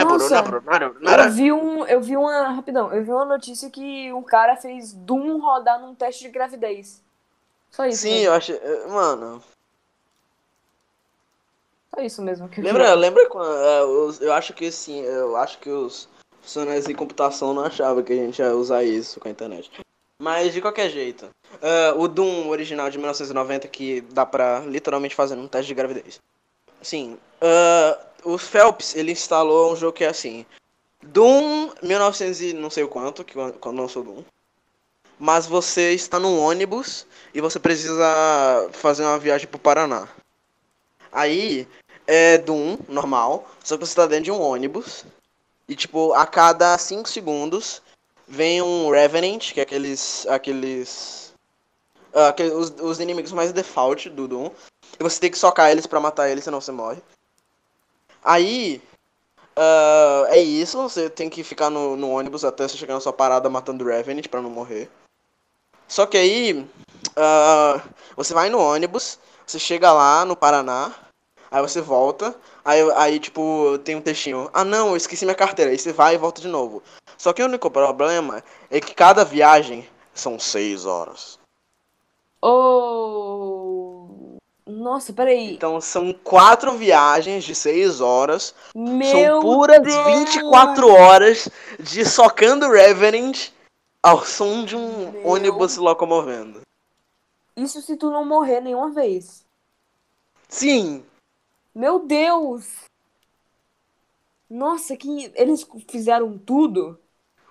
[0.04, 0.42] Nossa,
[1.00, 1.24] Nossa.
[1.24, 1.86] Eu vi um.
[1.88, 2.50] Eu vi uma.
[2.50, 7.02] Rapidão, eu vi uma notícia que um cara fez Doom rodar num teste de gravidez.
[7.72, 8.02] Só isso.
[8.02, 8.26] Sim, mesmo.
[8.28, 8.52] eu acho.
[8.52, 9.42] eh, Mano,
[11.96, 12.50] Só isso mesmo.
[12.50, 12.68] Que eu vi.
[12.70, 13.56] lembra, lembra quando.
[13.56, 16.10] eh, os- eu acho que sim, eu acho que os
[16.42, 19.72] profissionais de computação não achavam que a gente ia usar isso com a internet.
[20.26, 21.30] Mas de qualquer jeito.
[21.62, 26.20] eh, o Doom original de 1990 que dá pra literalmente fazer um teste de gravidez.
[26.82, 27.16] Sim.
[27.40, 30.44] eh, o Phelps, ele instalou um jogo que é assim.
[31.04, 34.24] Doom 1900 e não sei o quanto, que quando lançou Doom.
[35.20, 40.08] Mas você está num ônibus e você precisa fazer uma viagem pro Paraná.
[41.12, 41.68] Aí
[42.08, 45.06] é Doom normal, só que você tá dentro de um ônibus.
[45.70, 47.80] E tipo, a cada 5 segundos
[48.28, 50.26] vem um Revenant, que é aqueles.
[50.28, 51.34] aqueles.
[52.14, 54.52] ah, aqueles os, os inimigos mais default do Doom.
[55.00, 57.02] E você tem que socar eles pra matar eles, senão você morre.
[58.24, 58.82] Aí.
[59.56, 63.14] ah, é isso, você tem que ficar no, no ônibus até você chegar na sua
[63.14, 64.90] parada matando o Revenant pra não morrer.
[65.88, 66.68] Só que aí.
[67.16, 67.82] ah,
[68.16, 70.94] você vai no ônibus, você chega lá no Paraná,
[71.52, 74.50] aí você volta, aí, aí tipo, tem um textinho.
[74.54, 75.72] Ah não, eu esqueci minha carteira.
[75.72, 76.82] Aí você vai e volta de novo.
[77.18, 81.40] Só que o único problema é que cada viagem são seis horas.
[82.42, 84.08] Oh.
[84.66, 85.54] Nossa, peraí.
[85.56, 88.54] Então são quatro viagens de seis horas.
[88.76, 90.06] Meu são puras Deus!
[90.06, 91.50] 24 horas
[91.80, 93.50] de socando Revenant
[94.02, 95.28] ao som de um Meu.
[95.28, 96.62] ônibus se locomovendo.
[97.56, 99.46] Isso se tu não morrer nenhuma vez.
[100.48, 101.04] Sim,
[101.74, 102.86] Meu Deus!
[104.50, 107.00] Nossa, que eles fizeram tudo?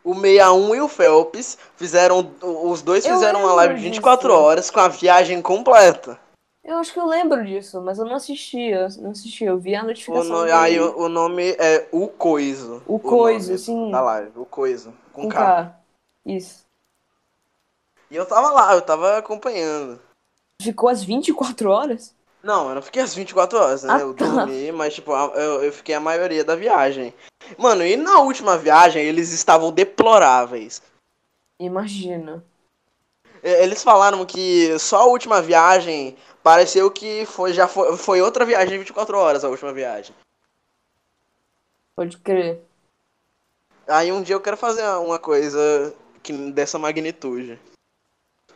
[0.04, 2.30] O 61 e o Phelps fizeram.
[2.42, 4.38] Os dois fizeram uma live de 24 disso.
[4.40, 6.18] horas com a viagem completa.
[6.62, 9.74] Eu acho que eu lembro disso, mas eu não assisti, eu não assisti, eu vi
[9.74, 10.30] a O notificação.
[10.40, 12.82] no- do- aí o, o nome é O Coiso.
[12.86, 13.90] O Coiso, nome sim.
[13.90, 14.94] Da live, O Coiso.
[15.12, 15.38] Com, com K.
[15.38, 15.76] K.
[16.24, 16.64] Isso.
[18.10, 20.00] E eu tava lá, eu tava acompanhando.
[20.62, 22.14] Ficou às 24 horas?
[22.44, 23.94] Não, eu não fiquei as 24 horas, né?
[23.94, 24.26] Ah, eu tá.
[24.26, 27.14] dormi, mas tipo, eu, eu fiquei a maioria da viagem.
[27.56, 30.82] Mano, e na última viagem eles estavam deploráveis.
[31.58, 32.44] Imagina.
[33.42, 38.68] Eles falaram que só a última viagem pareceu que foi já foi, foi outra viagem
[38.68, 40.14] de 24 horas a última viagem.
[41.96, 42.60] Pode crer.
[43.88, 47.58] Aí um dia eu quero fazer uma coisa que dessa magnitude.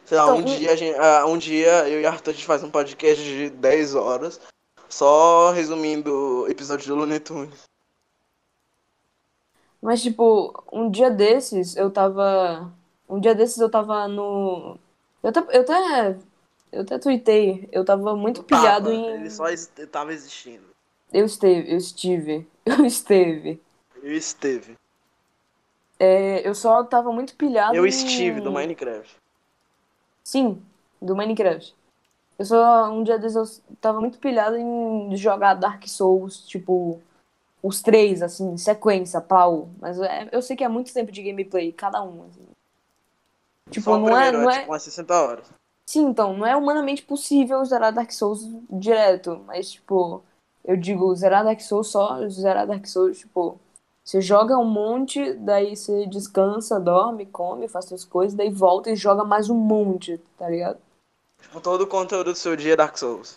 [0.09, 2.63] Sei lá, Então, um dia, gente, ah, um dia eu e Arthur a gente faz
[2.65, 4.41] um podcast de 10 horas,
[4.89, 6.11] só resumindo
[6.45, 7.69] o episódio de Looney Tunes.
[9.81, 12.73] Mas, tipo, um dia desses eu tava.
[13.09, 14.79] Um dia desses eu tava no.
[15.23, 15.41] Eu até.
[15.41, 16.17] Eu até,
[16.73, 17.69] eu até tuitei.
[17.71, 19.07] Eu tava muito pilhado em.
[19.11, 20.65] Ele só est- tava existindo.
[21.13, 22.47] Eu esteve, eu estive.
[22.67, 23.61] Eu esteve.
[24.03, 24.75] Eu esteve.
[25.99, 29.17] É, eu só tava muito pilhado Eu em- estive do Minecraft.
[30.29, 30.61] Sim,
[31.01, 31.75] do Minecraft.
[32.39, 32.91] Eu só.
[32.93, 37.01] Um dia desses eu tava muito pilhado em jogar Dark Souls, tipo.
[37.63, 39.71] Os três, assim, sequência, pau.
[39.81, 42.27] Mas é- eu sei que é muito tempo de gameplay, cada um.
[42.27, 42.47] assim.
[43.71, 44.13] Tipo, Só não é.
[44.31, 44.59] primeiro, Não é é...
[44.59, 45.47] tipo umas 60 horas.
[45.87, 50.23] Sim, então, não é humanamente possível zerar Dark Souls direto, mas, tipo,
[50.63, 53.59] eu digo zerar Dark Souls só, zerar Dark Souls, tipo,
[54.09, 58.97] você joga um monte, daí você descansa, dorme, come, faz suas coisas, daí volta e
[58.97, 60.81] joga mais um monte, tá ligado?
[61.43, 63.35] Tipo, todo o conteúdo do seu dia é Dark Souls.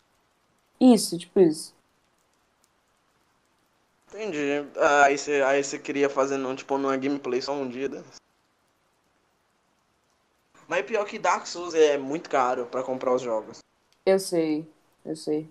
[0.80, 1.76] Isso, tipo isso.
[4.08, 4.66] Entendi.
[4.78, 8.16] Ah, aí você aí você queria fazer não, tipo, numa gameplay só um dia dessa.
[10.70, 13.58] Mas pior que Dark Souls é muito caro pra comprar os jogos.
[14.06, 14.66] Eu sei,
[15.04, 15.50] eu sei.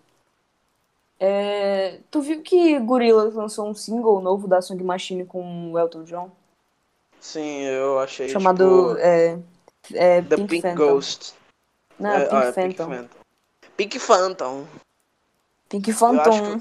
[1.23, 6.05] É, tu viu que Gorillaz lançou um single novo da Song Machine com o Elton
[6.05, 6.31] John?
[7.21, 9.39] Sim, eu achei, Chamado tipo, é,
[9.93, 10.77] é, The Pink, Pink, Phantom.
[10.77, 11.35] Ghost.
[11.99, 12.69] Não, É, Pink, ah, é Phantom.
[12.71, 13.19] Pink Phantom.
[13.77, 14.67] Pink Phantom.
[15.69, 16.61] Pink Phantom.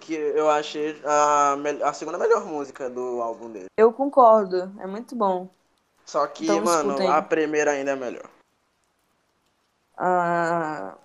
[0.00, 3.66] que eu achei a, a segunda melhor música do álbum dele.
[3.76, 5.48] Eu concordo, é muito bom.
[6.04, 7.08] Só que, Então, mano, escutem.
[7.08, 8.28] a primeira ainda é melhor.
[9.96, 10.96] Ah,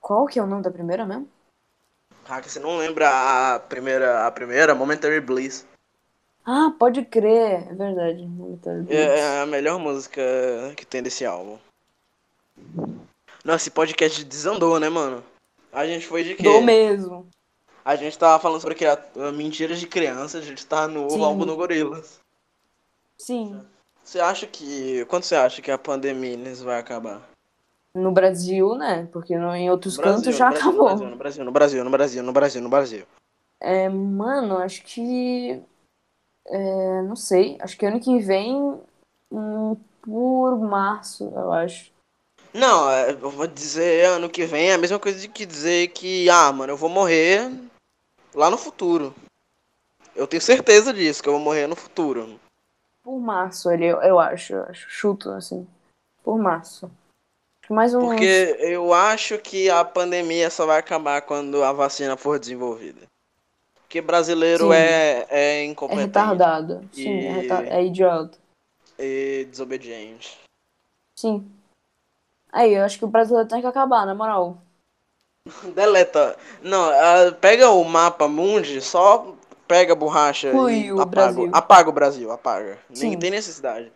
[0.00, 1.28] Qual que é o nome da primeira mesmo?
[2.28, 5.66] Ah, que você não lembra a primeira, a primeira, Momentary Bliss.
[6.44, 8.26] Ah, pode crer, é verdade.
[8.26, 8.98] Momentary Bliss.
[8.98, 10.22] É, é a melhor música
[10.76, 11.58] que tem desse álbum.
[13.44, 15.22] Nossa, esse podcast desandou, né, mano?
[15.72, 16.42] A gente foi de quê?
[16.42, 17.26] Do mesmo.
[17.84, 19.02] A gente tava falando sobre cria-
[19.34, 21.22] mentiras de criança, a gente tá no Sim.
[21.22, 22.20] álbum do Gorilas.
[23.18, 23.60] Sim.
[24.02, 25.04] Você acha que.
[25.06, 27.20] Quando você acha que a pandemia vai acabar?
[27.94, 29.08] No Brasil, né?
[29.12, 31.10] Porque no, em outros Brasil, cantos já no Brasil, acabou.
[31.10, 33.06] No Brasil, no Brasil, no Brasil, no Brasil, no Brasil.
[33.60, 35.62] É, mano, acho que.
[36.46, 37.56] é, não sei.
[37.60, 38.80] Acho que ano que vem.
[39.30, 41.92] hum, por março, eu acho.
[42.52, 45.88] Não, é, eu vou dizer ano que vem é a mesma coisa de que dizer
[45.88, 47.50] que, ah, mano, eu vou morrer
[48.34, 49.14] lá no futuro.
[50.14, 52.38] Eu tenho certeza disso, que eu vou morrer no futuro.
[53.02, 54.88] Por março, ele, eu, eu acho, eu acho.
[54.88, 55.66] Chuto, assim.
[56.22, 56.90] Por março.
[57.70, 58.00] Mais um.
[58.00, 63.02] Porque eu acho que a pandemia só vai acabar quando a vacina for desenvolvida.
[63.74, 64.74] Porque brasileiro Sim.
[64.74, 66.88] é, é É incompetente retardado.
[66.92, 68.38] Sim, E- é, retar- é idiota.
[68.98, 70.36] e desobediente.
[71.16, 71.48] Sim.
[72.52, 74.58] Aí, eu acho que o brasileiro tem que acabar, na moral.
[75.74, 76.36] Deleta.
[76.62, 76.90] Não,
[77.40, 79.34] pega o mapa mundi, só
[79.66, 81.10] pega a borracha Fui e o apaga.
[81.10, 81.50] Brasil.
[81.52, 82.78] Apaga o Brasil, apaga.
[82.88, 83.18] Nem Sim.
[83.18, 83.92] tem necessidade.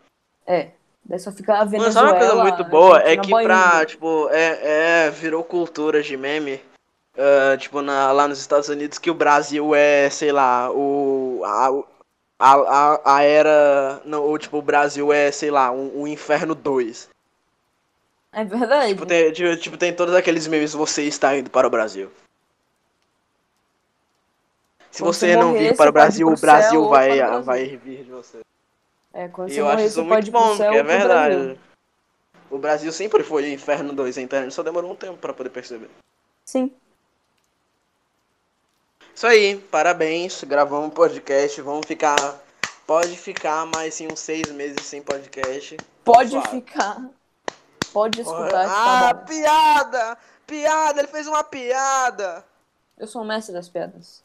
[0.46, 0.70] É.
[1.08, 1.92] Daí só fica a Venezuela.
[1.92, 3.00] sabe uma coisa muito boa?
[3.00, 6.60] É que pra, tipo, é, é, virou cultura de meme.
[7.16, 11.42] ah, tipo, na, lá nos Estados Unidos, que o Brasil é, sei lá, o.
[11.44, 11.70] A,
[12.38, 14.02] a, a, era.
[14.04, 17.08] Não, ou tipo, o Brasil é, sei lá, um, um Inferno 2.
[18.30, 18.92] É verdade.
[18.92, 22.12] Tipo tem, tipo, tem todos aqueles memes, você está indo para o Brasil.
[24.90, 27.42] Se Quando você você não morrer, vir para o Brasil, o Brasil vai, para o
[27.42, 27.44] Brasil.
[27.44, 28.40] vai vir de você.
[29.12, 30.84] É, quando E você eu acho morrer, isso você muito bom, porque é Brasil.
[30.84, 31.60] verdade.
[32.50, 35.90] O Brasil sempre foi Inferno 2, a internet só demorou um tempo para poder perceber.
[36.44, 36.72] Sim.
[39.14, 42.16] Isso aí, parabéns, gravamos um podcast, vamos ficar.
[42.86, 45.76] Pode ficar mais sim uns seis meses sem podcast.
[46.04, 46.48] Pode Suave.
[46.48, 47.02] ficar.
[47.92, 49.24] Pode escutar ah, tá bom.
[49.26, 50.18] piada!
[50.46, 52.44] Piada, ele fez uma piada!
[52.96, 54.22] Eu sou o mestre das piadas.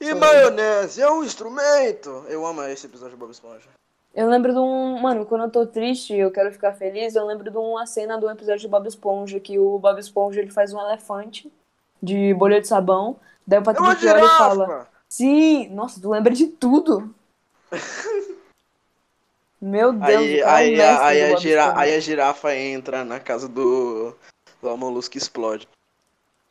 [0.00, 2.24] E maionese é um instrumento!
[2.28, 3.68] Eu amo esse episódio de Bob Esponja.
[4.14, 4.98] Eu lembro de um.
[5.00, 8.18] Mano, quando eu tô triste e eu quero ficar feliz, eu lembro de uma cena
[8.18, 11.52] do episódio de Bob Esponja, que o Bob Esponja ele faz um elefante
[12.02, 13.16] de bolha de sabão.
[13.46, 14.64] Daí o É uma Patrick olha e fala.
[14.66, 14.88] girafa!
[15.08, 15.68] Sim!
[15.68, 17.14] Nossa, tu lembra de tudo!
[19.60, 21.80] Meu Deus, Aí, é aí, mestre aí, do a Bob gira, Esponja.
[21.80, 24.14] aí a girafa entra na casa do,
[24.62, 25.66] do Molusco explode.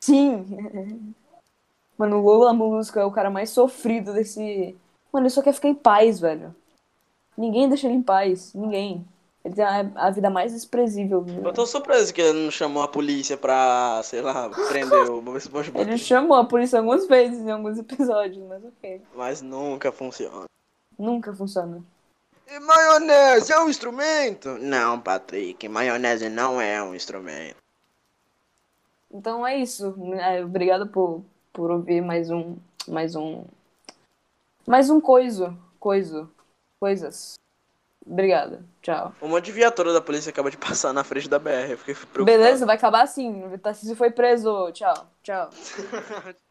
[0.01, 1.13] Sim!
[1.97, 4.75] Mano, o Lola Molusco é o cara mais sofrido desse.
[5.11, 6.53] Mano, ele só quer ficar em paz, velho.
[7.37, 8.53] Ninguém deixa ele em paz.
[8.53, 9.05] Ninguém.
[9.45, 11.23] Ele tem a, a vida mais desprezível.
[11.43, 15.37] Eu tô surpreso que ele não chamou a polícia pra, sei lá, prender o Bob
[15.37, 15.71] Esponja.
[15.75, 19.01] Ele chamou a polícia algumas vezes em alguns episódios, mas ok.
[19.13, 20.45] Mas nunca funciona.
[20.97, 21.83] Nunca funciona.
[22.47, 24.57] E maionese é um instrumento?
[24.59, 27.57] Não, Patrick, maionese não é um instrumento.
[29.11, 29.95] Então é isso.
[30.19, 31.23] É, Obrigado por,
[31.55, 32.57] por ouvir mais um.
[32.87, 33.45] Mais um.
[34.67, 35.57] Mais um coiso.
[35.79, 36.29] Coiso.
[36.79, 37.35] Coisas.
[38.05, 38.63] Obrigada.
[38.81, 39.15] Tchau.
[39.21, 42.25] Uma de viatura da polícia acaba de passar na frente da BR, eu fiquei preocupado.
[42.25, 43.45] Beleza, vai acabar assim.
[43.45, 44.71] O Tarcísio foi preso.
[44.73, 45.07] Tchau.
[45.23, 45.49] Tchau.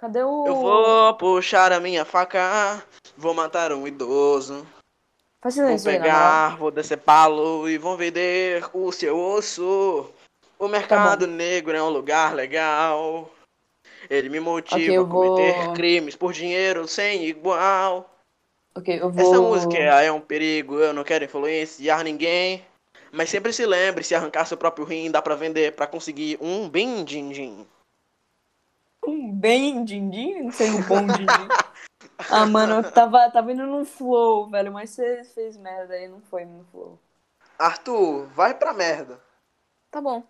[0.00, 0.46] Cadê o.
[0.46, 2.82] Eu vou puxar a minha faca,
[3.16, 4.66] vou matar um idoso.
[5.42, 6.02] Faz Vou silêncio moral.
[6.02, 10.10] pegar, vou decepá-lo e vão vender o seu osso.
[10.58, 13.30] O mercado negro é um lugar legal.
[14.08, 18.08] Ele me motiva Ok, eu a cometer vou- crimes por dinheiro sem igual.
[18.74, 19.22] Ok, eu vou.
[19.22, 22.64] Essa música é um perigo, eu não quero influenciar ninguém.
[23.12, 26.68] Mas sempre se lembre, se arrancar seu próprio rim, dá pra vender pra conseguir um
[26.68, 27.66] bem din-din.
[29.06, 31.48] Um bem din-din, não sei um bom din-din.
[32.30, 36.20] ah, mano, eu tava, tava indo no flow, velho, mas você fez merda aí, não
[36.20, 36.98] foi no flow.
[37.58, 39.20] Arthur, vai pra merda.
[39.90, 40.22] Tá bom.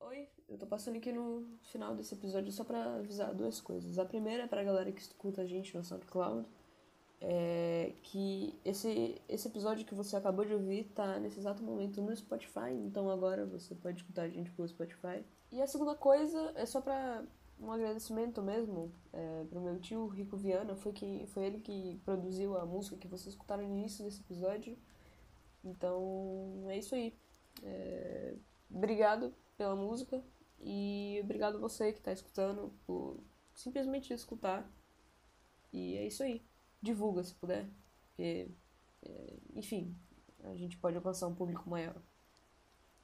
[0.00, 3.98] Oi, eu tô passando aqui no final desse episódio só pra avisar duas coisas.
[3.98, 6.46] A primeira é pra galera que escuta a gente no SoundCloud,
[7.20, 12.14] é que esse, esse episódio que você acabou de ouvir tá nesse exato momento no
[12.14, 15.24] Spotify, então agora você pode escutar a gente pelo Spotify.
[15.50, 17.24] E a segunda coisa é só pra
[17.58, 22.56] um agradecimento mesmo é, pro meu tio Rico Viana, foi, que, foi ele que produziu
[22.58, 24.76] a música que vocês escutaram no início desse episódio.
[25.64, 27.14] Então é isso aí.
[27.62, 28.34] É,
[28.70, 30.22] obrigado pela música
[30.60, 33.18] e obrigado você que tá escutando por
[33.54, 34.70] simplesmente escutar.
[35.72, 36.42] E é isso aí.
[36.86, 37.68] Divulga se puder.
[38.08, 38.48] Porque,
[39.02, 39.96] é, enfim,
[40.44, 42.00] a gente pode alcançar um público maior.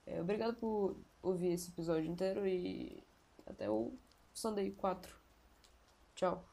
[0.06, 3.02] É, obrigado por ouvir esse episódio inteiro e
[3.46, 3.92] até o
[4.32, 5.16] Sunday 4.
[6.14, 6.51] Tchau.